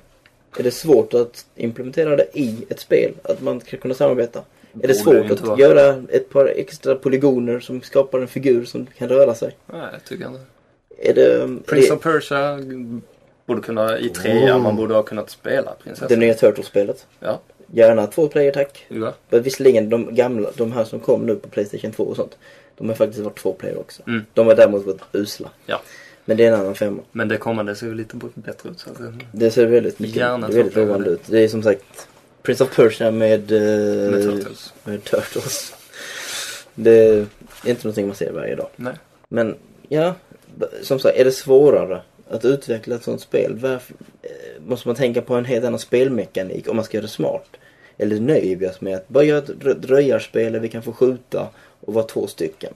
[0.59, 3.12] Är det svårt att implementera det i ett spel?
[3.22, 4.42] Att man ska kunna samarbeta?
[4.82, 5.59] Är det svårt att vara.
[5.59, 9.57] göra ett par extra polygoner som skapar en figur som kan röra sig?
[9.66, 10.40] Nej, jag tycker inte.
[10.98, 12.59] Är det, Prince det, of Persia
[13.46, 14.62] borde kunna, i trean, Oh.
[14.62, 16.09] man borde ha kunnat spela prinsessan.
[16.09, 17.07] det nya Turtles-spelet?
[17.20, 17.40] Ja.
[17.74, 18.86] Gärna två player tack.
[18.88, 19.14] Ja.
[19.30, 22.38] Men visserligen de gamla, de här som kom nu på Playstation 2 och sånt.
[22.76, 24.03] De har faktiskt varit två player också.
[24.07, 24.24] Mm.
[24.34, 25.48] De har däremot varit usla.
[25.66, 25.80] Ja.
[26.24, 27.02] Men det är en annan femma.
[27.12, 28.78] Men det kommande ser ju lite bättre ut.
[28.80, 31.20] Så att, det- Det ser väldigt mycket Gärna det är väldigt lovande ut.
[31.26, 32.08] Det är som sagt
[32.42, 34.72] Prince of Persia med, eh, med Turtles.
[34.84, 35.74] med Turtles.
[36.74, 37.26] Det är
[37.64, 38.68] inte någonting man ser varje dag.
[38.76, 38.94] Nej.
[39.28, 39.54] Men
[39.88, 40.14] ja,
[40.82, 43.58] som sagt, är det svårare att utveckla ett sånt spel?
[43.60, 44.30] Varför, eh,
[44.66, 47.48] måste man tänka på en helt annan spelmekanik om man ska göra det smart?
[47.98, 51.48] Eller nöjer vi oss med att bara göra ett dröjarspel där vi kan få skjuta
[51.80, 52.72] och vara två stycken?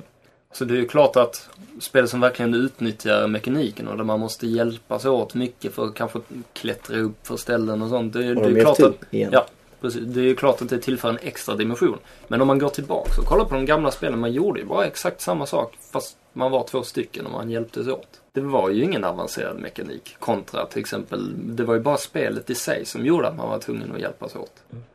[0.58, 1.48] Så det är ju klart att
[1.80, 6.18] spel som verkligen utnyttjar mekaniken och där man måste hjälpas åt mycket för att kanske
[6.52, 8.12] klättra upp för ställen och sånt.
[8.12, 9.30] Det, är- Och det de är klart att, igen.
[9.32, 9.46] ja,
[9.80, 10.02] precis.
[10.04, 11.98] Det är ju klart att det tillför en extra dimension.
[12.28, 14.84] Men om man går tillbaka och kollar på de gamla spelen, man gjorde ju bara
[14.86, 18.08] exakt samma sak fast man var två stycken och man hjälptes åt.
[18.32, 22.54] Det var ju ingen avancerad mekanik kontra till exempel, det var ju bara spelet i
[22.54, 24.52] sig som gjorde att man var tvungen att hjälpas åt.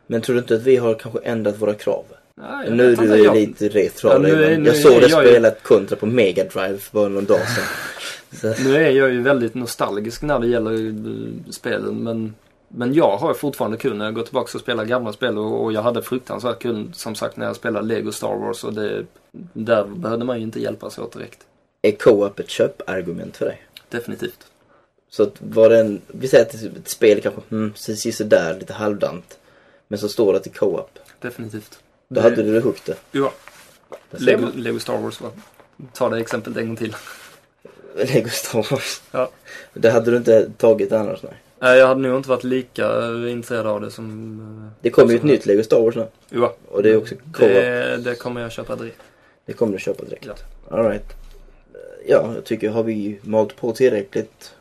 [0.07, 2.03] Men tror du inte att vi har kanske ändrat våra krav?
[2.35, 5.47] Jag Nu är du jag- lite retro Ja, nu är- nu Jag såg dig spela
[5.47, 8.53] ett kontra på Mega Drive för någon dag sedan.
[8.63, 12.35] Nu är jag ju väldigt nostalgisk när det gäller eh, spelen men,
[12.67, 15.73] men jag har fortfarande kul när jag går tillbaka och spelar gamla spel och, och
[15.73, 19.05] jag hade fruktansvärt kul som sagt när jag spelade Lego Star Wars och det,
[19.53, 21.39] där behövde man ju inte hjälpas åt direkt.
[21.81, 23.61] är co-op ett köpargument för dig?
[23.89, 24.47] Definitivt.
[25.09, 28.73] Så att var det en, vi säger att ett spel kanske, mm, så där lite
[28.73, 29.37] halvdant.
[29.87, 30.99] Men så står det är co-op.
[31.19, 31.79] Definitivt.
[32.11, 32.95] Då Det- hade du det hooked.
[33.11, 33.31] Ja,
[34.11, 34.47] Där ser Lego.
[34.55, 35.29] Lego Star Wars va?
[35.93, 36.95] Ta det exemplet en gång till.
[37.95, 39.01] Lego Star Wars.
[39.11, 39.29] Ja.
[39.73, 41.33] Det hade du inte tagit annars nej.
[41.59, 44.39] Nej, jag hade nog inte varit lika intresserad av det som...
[44.65, 46.07] eh, Det kommer ju ett nytt Lego Star Wars nu.
[46.29, 47.15] Ja, Och det är också.
[47.39, 49.01] Det, det, det kommer jag köpa direkt.
[49.57, 50.25] kommer du köpa direkt.
[50.27, 50.77] Ja.
[50.77, 51.05] Alright.
[52.07, 54.53] Ja, jag tycker har vi malt på tillräckligt.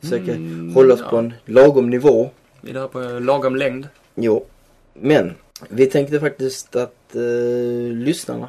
[0.00, 1.10] Försöka Mm, hålla oss ja.
[1.10, 2.30] på en lagom nivå.
[2.60, 3.88] Vi är där på lagom längd.
[4.14, 4.46] Jo.
[4.94, 5.34] Men
[5.68, 8.48] vi tänkte faktiskt att eh, lyssnarna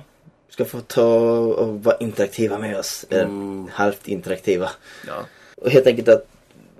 [0.49, 3.05] ska få ta och vara interaktiva med oss.
[3.09, 3.68] Mm.
[3.72, 4.70] halvt interaktiva.
[5.07, 5.26] Ja.
[5.55, 6.28] Och helt enkelt att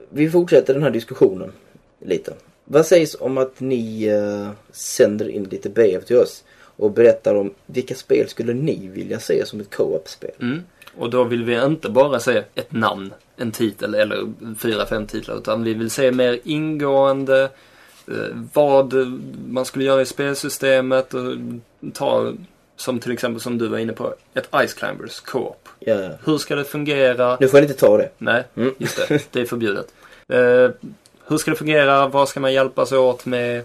[0.09, 1.51] vi fortsätter den här diskussionen
[1.99, 2.34] lite.
[2.65, 6.43] Vad sägs om att ni eh, sänder in lite brev till oss
[6.75, 10.31] och berättar om vilka spel skulle ni vilja se som ett co-op-spel?
[10.39, 10.63] Mm.
[10.97, 15.38] Och då vill vi inte bara se ett namn, en titel eller fyra, fem titlar.
[15.38, 17.49] Utan vi vill se mer ingående
[18.53, 18.93] vad
[19.49, 21.13] man skulle göra i spelsystemet.
[21.13, 21.21] Och
[21.93, 22.33] ta,
[22.75, 25.69] som till exempel som du var inne på, ett Ice Climbers Co-op.
[25.79, 26.09] Ja.
[26.25, 27.37] Hur ska det fungera?
[27.39, 28.09] Nu får ni inte ta det.
[28.17, 28.73] Nej, Mm.
[28.77, 29.21] just det.
[29.31, 29.87] Det är förbjudet.
[30.27, 30.69] Eh,
[31.27, 32.07] hur ska det fungera?
[32.07, 33.63] Vad ska man hjälpas åt med?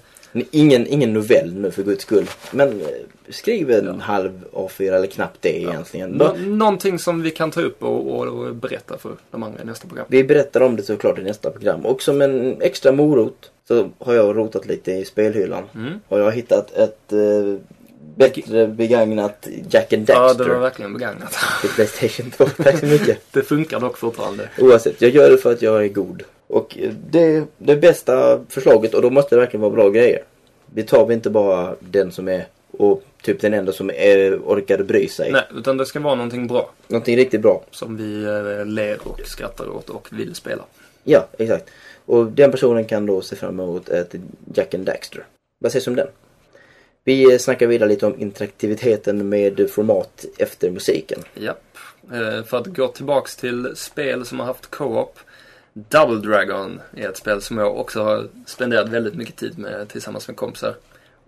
[0.50, 2.26] Ingen, ingen novell nu för guds skull.
[2.50, 2.86] Men eh,
[3.30, 3.92] skriv en Ja.
[3.92, 6.10] halv A4 eller knappt det egentligen.
[6.10, 9.88] Nå- någonting som vi kan ta upp och, och, berätta för de andra i nästa
[9.88, 10.06] program.
[10.08, 11.86] Vi berättar om det såklart i nästa program.
[11.86, 15.64] Och som en extra morot så har jag rotat lite i spelhyllan.
[15.74, 16.00] Mm.
[16.08, 17.18] Och jag har hittat ett eh,
[18.16, 21.36] bättre begagnat Jack and Ja, Daxter det var verkligen begagnat.
[21.60, 22.44] till Playstation 2.
[22.62, 23.18] Tack så mycket.
[23.32, 24.48] Det funkar dock fortfarande.
[24.58, 26.22] Oavsett, jag gör det för att jag är god.
[26.46, 26.78] Och
[27.10, 30.22] det, det bästa förslaget och då måste det verkligen vara bra grejer.
[30.74, 34.84] Vi tar vi inte bara den som är och typ den enda som är, orkade
[34.84, 35.32] bry sig.
[35.32, 36.70] Nej, utan det ska vara någonting bra.
[36.88, 37.64] Någonting riktigt bra.
[37.70, 40.64] Som vi eh, ler och skrattar åt och vill spela.
[41.04, 41.70] Ja, exakt.
[42.04, 44.14] Och den personen kan då se fram emot ett
[44.54, 45.24] Jack and Daxter.
[45.58, 46.08] Vad sägs om den?
[47.04, 51.22] Vi snackar vidare lite om interaktiviteten med format efter musiken.
[51.34, 51.64] Japp.
[52.12, 55.18] Eh, för att gå tillbaks till spel som har haft co-op.
[55.72, 60.28] Double Dragon är ett spel som jag också har spenderat väldigt mycket tid med tillsammans
[60.28, 60.74] med kompisar.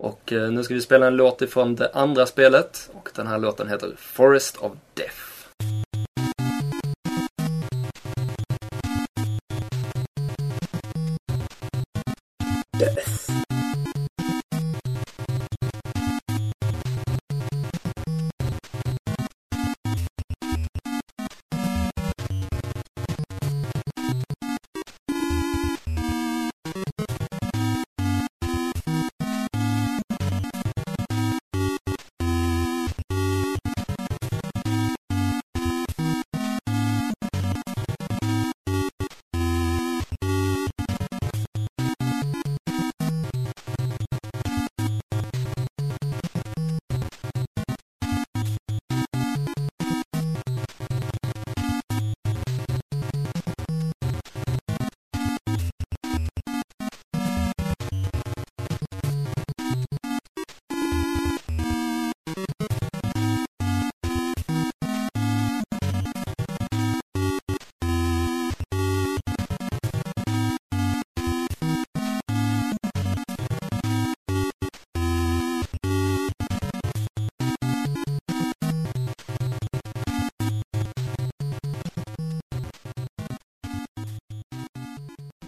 [0.01, 2.89] Och eh, nu ska vi spela en låt ifrån det andra spelet.
[2.93, 5.30] Och den här låten heter Forest of Death.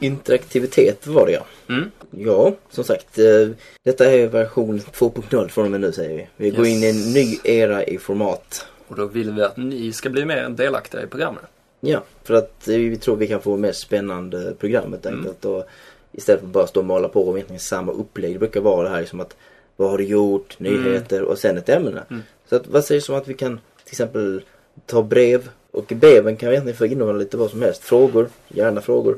[0.03, 1.45] Interaktivitet var det ja.
[1.69, 1.91] Mm.
[2.11, 3.19] Ja, som sagt.
[3.19, 3.47] eh,
[3.83, 6.27] Detta är version 2.0 från och med nu säger vi.
[6.37, 6.75] Vi går Yes.
[6.77, 8.65] in i en ny era i format.
[8.87, 11.43] Och då vill vi att ni ska bli mer delaktiga i programmet.
[11.79, 15.19] Ja, för att eh, vi tror vi kan få mer spännande program helt Mm.
[15.19, 15.45] enkelt.
[15.45, 15.63] Och
[16.11, 18.33] istället för att bara stå och måla på och egentligen samma upplägg.
[18.35, 19.35] Det brukar vara det här liksom att
[19.75, 22.03] vad har du gjort, nyheter och sen ett ämne.
[22.09, 22.23] Mm.
[22.49, 24.41] Så att, vad sägs om att vi kan till exempel
[24.85, 27.83] ta brev och breven kan egentligen få innehålla lite vad som helst.
[27.83, 29.17] Frågor, gärna frågor.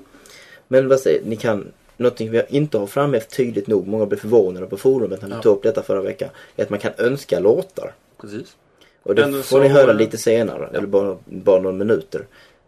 [0.68, 4.66] Men vad säger ni kan Någonting vi inte har framhävt tydligt nog, många blev förvånade
[4.66, 5.42] på forumet när vi Ja.
[5.42, 7.94] tog upp detta förra veckan, är att man kan önska låtar.
[8.22, 8.56] Precis.
[9.04, 12.26] Och det får ni höra lite senare, eller bara, bara några minuter.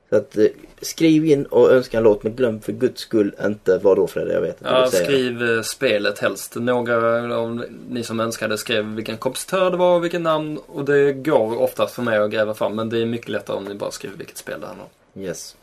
[0.09, 0.45] Så att eh,
[0.81, 4.33] skriv in och önska en låt, men glöm för guds skull inte vad då Fredrik,
[4.35, 6.55] jag vet inte Ja, skriv eh, spelet helst.
[6.55, 10.57] Några av ni som önskade skrev vilken kompositör det var och vilken namn.
[10.67, 12.75] Och det går oftast för mig att gräva fram.
[12.75, 15.21] Men det är mycket lättare om ni bara skriver vilket spel det handlar om.
[15.21, 15.55] Yes.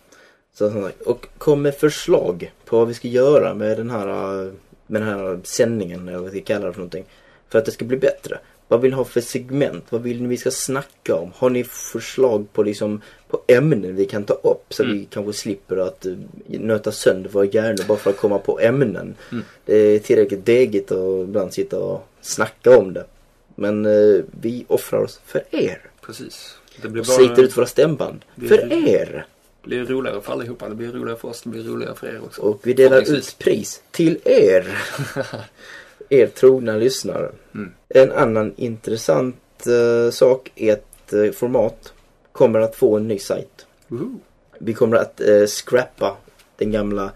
[0.55, 4.09] Så, som sagt, och kom med förslag på vad vi ska göra med den här,
[4.47, 4.53] eh,
[4.87, 7.05] med den här sändningen, eller vad vi ska kalla det för någonting.
[7.49, 8.39] För att det ska bli bättre.
[8.69, 9.85] Vad vill ni ha för segment?
[9.91, 11.33] Vad vill ni vi ska snacka om?
[11.37, 14.99] Har ni förslag på liksom på ämnen vi kan ta upp så Mm.
[14.99, 19.15] vi kanske slipper att uh, nöta sönder våra hjärnor bara för att komma på ämnen.
[19.33, 19.45] Mm.
[19.65, 23.05] Det är tillräckligt degigt att ibland sitta och snacka om det.
[23.55, 25.91] Men eh, vi offrar oss för er.
[26.01, 26.57] Precis.
[26.83, 27.43] Det blir Och sliter bara...
[27.43, 28.25] ut våra stämband.
[28.35, 29.27] Det För er!
[29.65, 30.69] Det blir roligare för allihopa.
[30.69, 31.43] Det blir roligare för oss.
[31.43, 32.43] Det blir roligare för er också.
[32.43, 34.79] Och vi delar ut pris till er.
[36.09, 37.33] er trogna lyssnare.
[37.55, 37.73] Mm.
[37.89, 41.93] En annan intressant eh, sak är att eh, format
[42.33, 43.67] kommer att få en ny sajt.
[43.89, 44.19] Woho!
[44.59, 46.17] Vi kommer att uh, scrappa
[46.57, 47.13] den gamla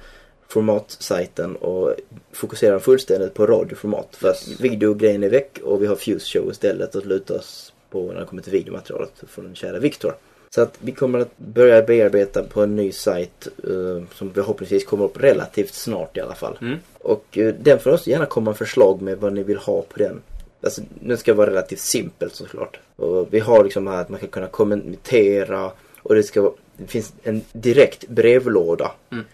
[0.48, 1.94] formatsajten och
[2.32, 4.16] fokusera fullständigt på radioformat.
[4.16, 8.12] För att videogrejen är väck och vi har Fuse Show istället att luta oss på
[8.12, 10.14] när det kommer till videomaterialet från den kära Viktor.
[10.50, 15.04] Så att vi kommer att börja bearbeta på en ny sajt eh, som förhoppningsvis kommer
[15.04, 16.58] upp relativt snart i alla fall.
[16.60, 16.78] Mm.
[16.98, 20.22] Och eh, den får också gärna komma förslag med vad ni vill ha på den.
[20.60, 22.78] Alltså den ska vara relativt simpel såklart.
[22.96, 25.70] Och vi har liksom här att man ska kunna kommentera
[26.02, 28.92] och det ska vara, det finns en direkt brevlåda.
[29.12, 29.24] Mm.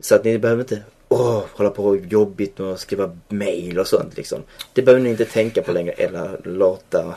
[0.00, 4.16] Så att ni behöver inte åh, hålla på jobbigt med att skriva mail och sånt
[4.16, 4.42] liksom.
[4.72, 7.14] Det behöver ni inte tänka på längre eller låta.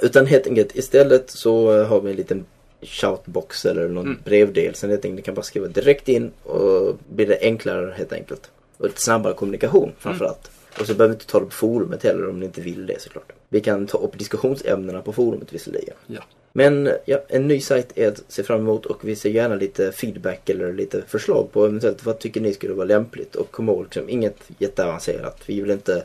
[0.00, 2.44] Utan helt enkelt istället så har vi en liten
[2.82, 4.18] shoutbox eller någon Mm.
[4.24, 4.74] brevdel.
[4.74, 8.50] Sen helt enkelt ni kan bara skriva direkt in och blir det enklare helt enkelt.
[8.78, 10.50] Och lite snabbare kommunikation framförallt.
[10.80, 13.00] Och så behöver vi inte ta det på forumet heller om ni inte vill det
[13.02, 13.32] såklart.
[13.48, 15.94] Vi kan ta upp diskussionsämnena på forumet visserligen.
[16.06, 16.20] Ja.
[16.52, 19.92] Men ja, en ny sajt är att se fram emot och vi ser gärna lite
[19.92, 23.34] feedback eller lite förslag på eventuellt vad tycker ni skulle vara lämpligt.
[23.36, 25.40] Och kom ihåg, liksom, inget jätteavancerat.
[25.46, 26.04] Vi vill inte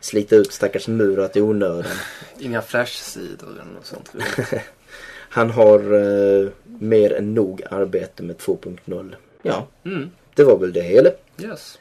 [0.00, 1.84] slita ut stackars Murat i onödan.
[2.38, 4.12] Inga flashsidor eller något sånt.
[5.30, 9.14] Han har eh, mer än nog arbete med 2.0.
[9.42, 10.10] Ja, Mm.
[10.34, 11.10] det var väl det hela.
[11.42, 11.78] Yes.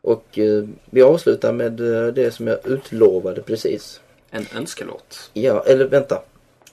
[0.00, 4.00] Och eh, vi avslutar med eh, det som jag utlovade precis.
[4.30, 5.30] En önskelåt.
[5.32, 6.22] Ja, eller vänta.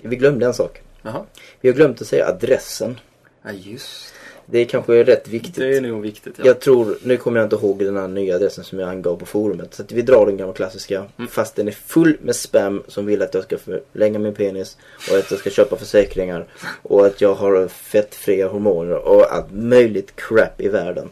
[0.01, 0.81] Vi glömde en sak.
[1.01, 1.23] Jaha.
[1.61, 2.99] Vi har glömt att säga adressen.
[3.43, 4.13] Ja, just
[4.45, 5.55] Det är kanske rätt viktigt.
[5.55, 5.77] det.
[5.77, 6.33] är nog viktigt.
[6.37, 6.45] Ja.
[6.45, 9.25] Jag tror, nu kommer jag inte ihåg den här nya adressen som jag angav på
[9.25, 9.73] forumet.
[9.73, 11.05] Så att vi drar den gamla klassiska.
[11.17, 11.27] Mm.
[11.27, 14.77] Fast den är full med spam som vill att jag ska förlänga min penis.
[15.11, 16.45] Och att jag ska köpa försäkringar.
[16.81, 21.09] Och att jag har fettfria hormoner och allt möjligt crap i världen.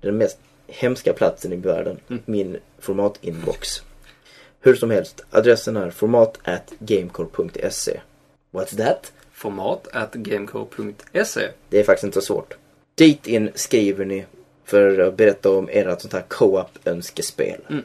[0.00, 1.98] Den mest hemska platsen i världen.
[2.08, 2.22] Mm.
[2.26, 3.82] Min formatinbox.
[4.60, 8.00] Hur som helst, adressen är format at gamecore.se.
[8.52, 9.12] What's that?
[9.32, 11.48] Format at gameco.se.
[11.68, 12.54] Det är faktiskt inte så svårt.
[13.00, 14.26] Dit in skriver ni
[14.64, 17.60] för att berätta om ert sånt här co-op önskespel.
[17.70, 17.82] Mm.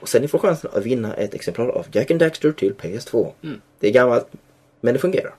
[0.00, 3.32] Och sen ni får chansen att vinna ett exemplar av Jack and Daxter till PS2.
[3.42, 3.60] Mm.
[3.80, 4.26] Det är gammalt,
[4.80, 5.34] men det fungerar.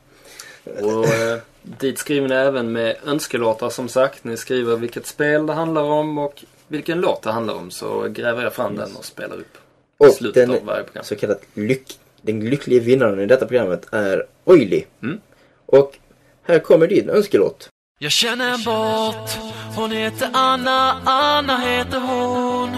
[0.64, 4.24] Och eh, dit skriver ni även med önskelåtar som sagt.
[4.24, 7.72] Ni skriver vilket spel det handlar om och vilken låt det handlar om.
[7.72, 9.58] Så gräver jag fram den och spelar upp
[9.98, 11.04] Och slutet den av varje program.
[11.06, 14.84] så kallat lyck, den lyckliga vinnaren i detta programmet är Oily.
[15.04, 15.20] Mm.
[15.66, 15.98] Och
[16.44, 17.70] här kommer din önskelåt.
[18.02, 19.30] Jag känner en bort,
[19.76, 22.70] hon heter Anna, Anna heter hon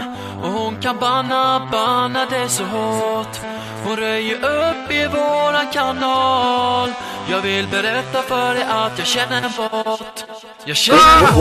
[0.43, 3.37] Och hon kan banna, banna det så hårt
[3.85, 6.89] Hon röjer upp i våran kanal
[7.29, 10.23] Jag vill berätta för dig att jag känner en bort
[10.65, 11.35] Jag känner en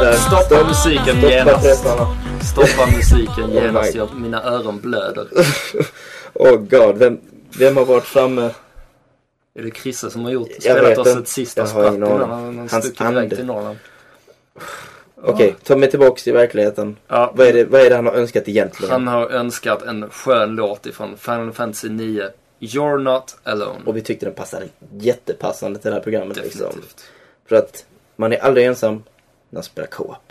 [0.00, 0.16] där.
[0.16, 1.84] Stopp, stoppa musiken genast.
[2.52, 3.94] Stoppa musiken Oh genast.
[3.94, 5.26] Jag, mina öron blöder.
[6.34, 7.18] Oh god, vem,
[7.58, 8.50] vem har varit framme?
[9.54, 13.00] Är det Chrisse som har gjort Jag spelat oss ett sista spratt innan han, stuckit
[13.00, 13.78] iväg till Norrland?
[15.16, 16.96] Okej, ta mig tillbaks till verkligheten.
[17.08, 18.92] Ja, Vad är, det, vad är det han har önskat egentligen?
[18.92, 22.30] Han har önskat en skön låt ifrån Final Fantasy 9.
[22.60, 23.80] You're not alone.
[23.86, 24.66] Och vi tyckte den passade
[24.98, 26.60] jättepassande till det här programmet liksom.
[26.60, 27.04] Definitivt.
[27.46, 27.84] För att
[28.16, 29.02] man är aldrig ensam när
[29.56, 30.23] man spelar co-op.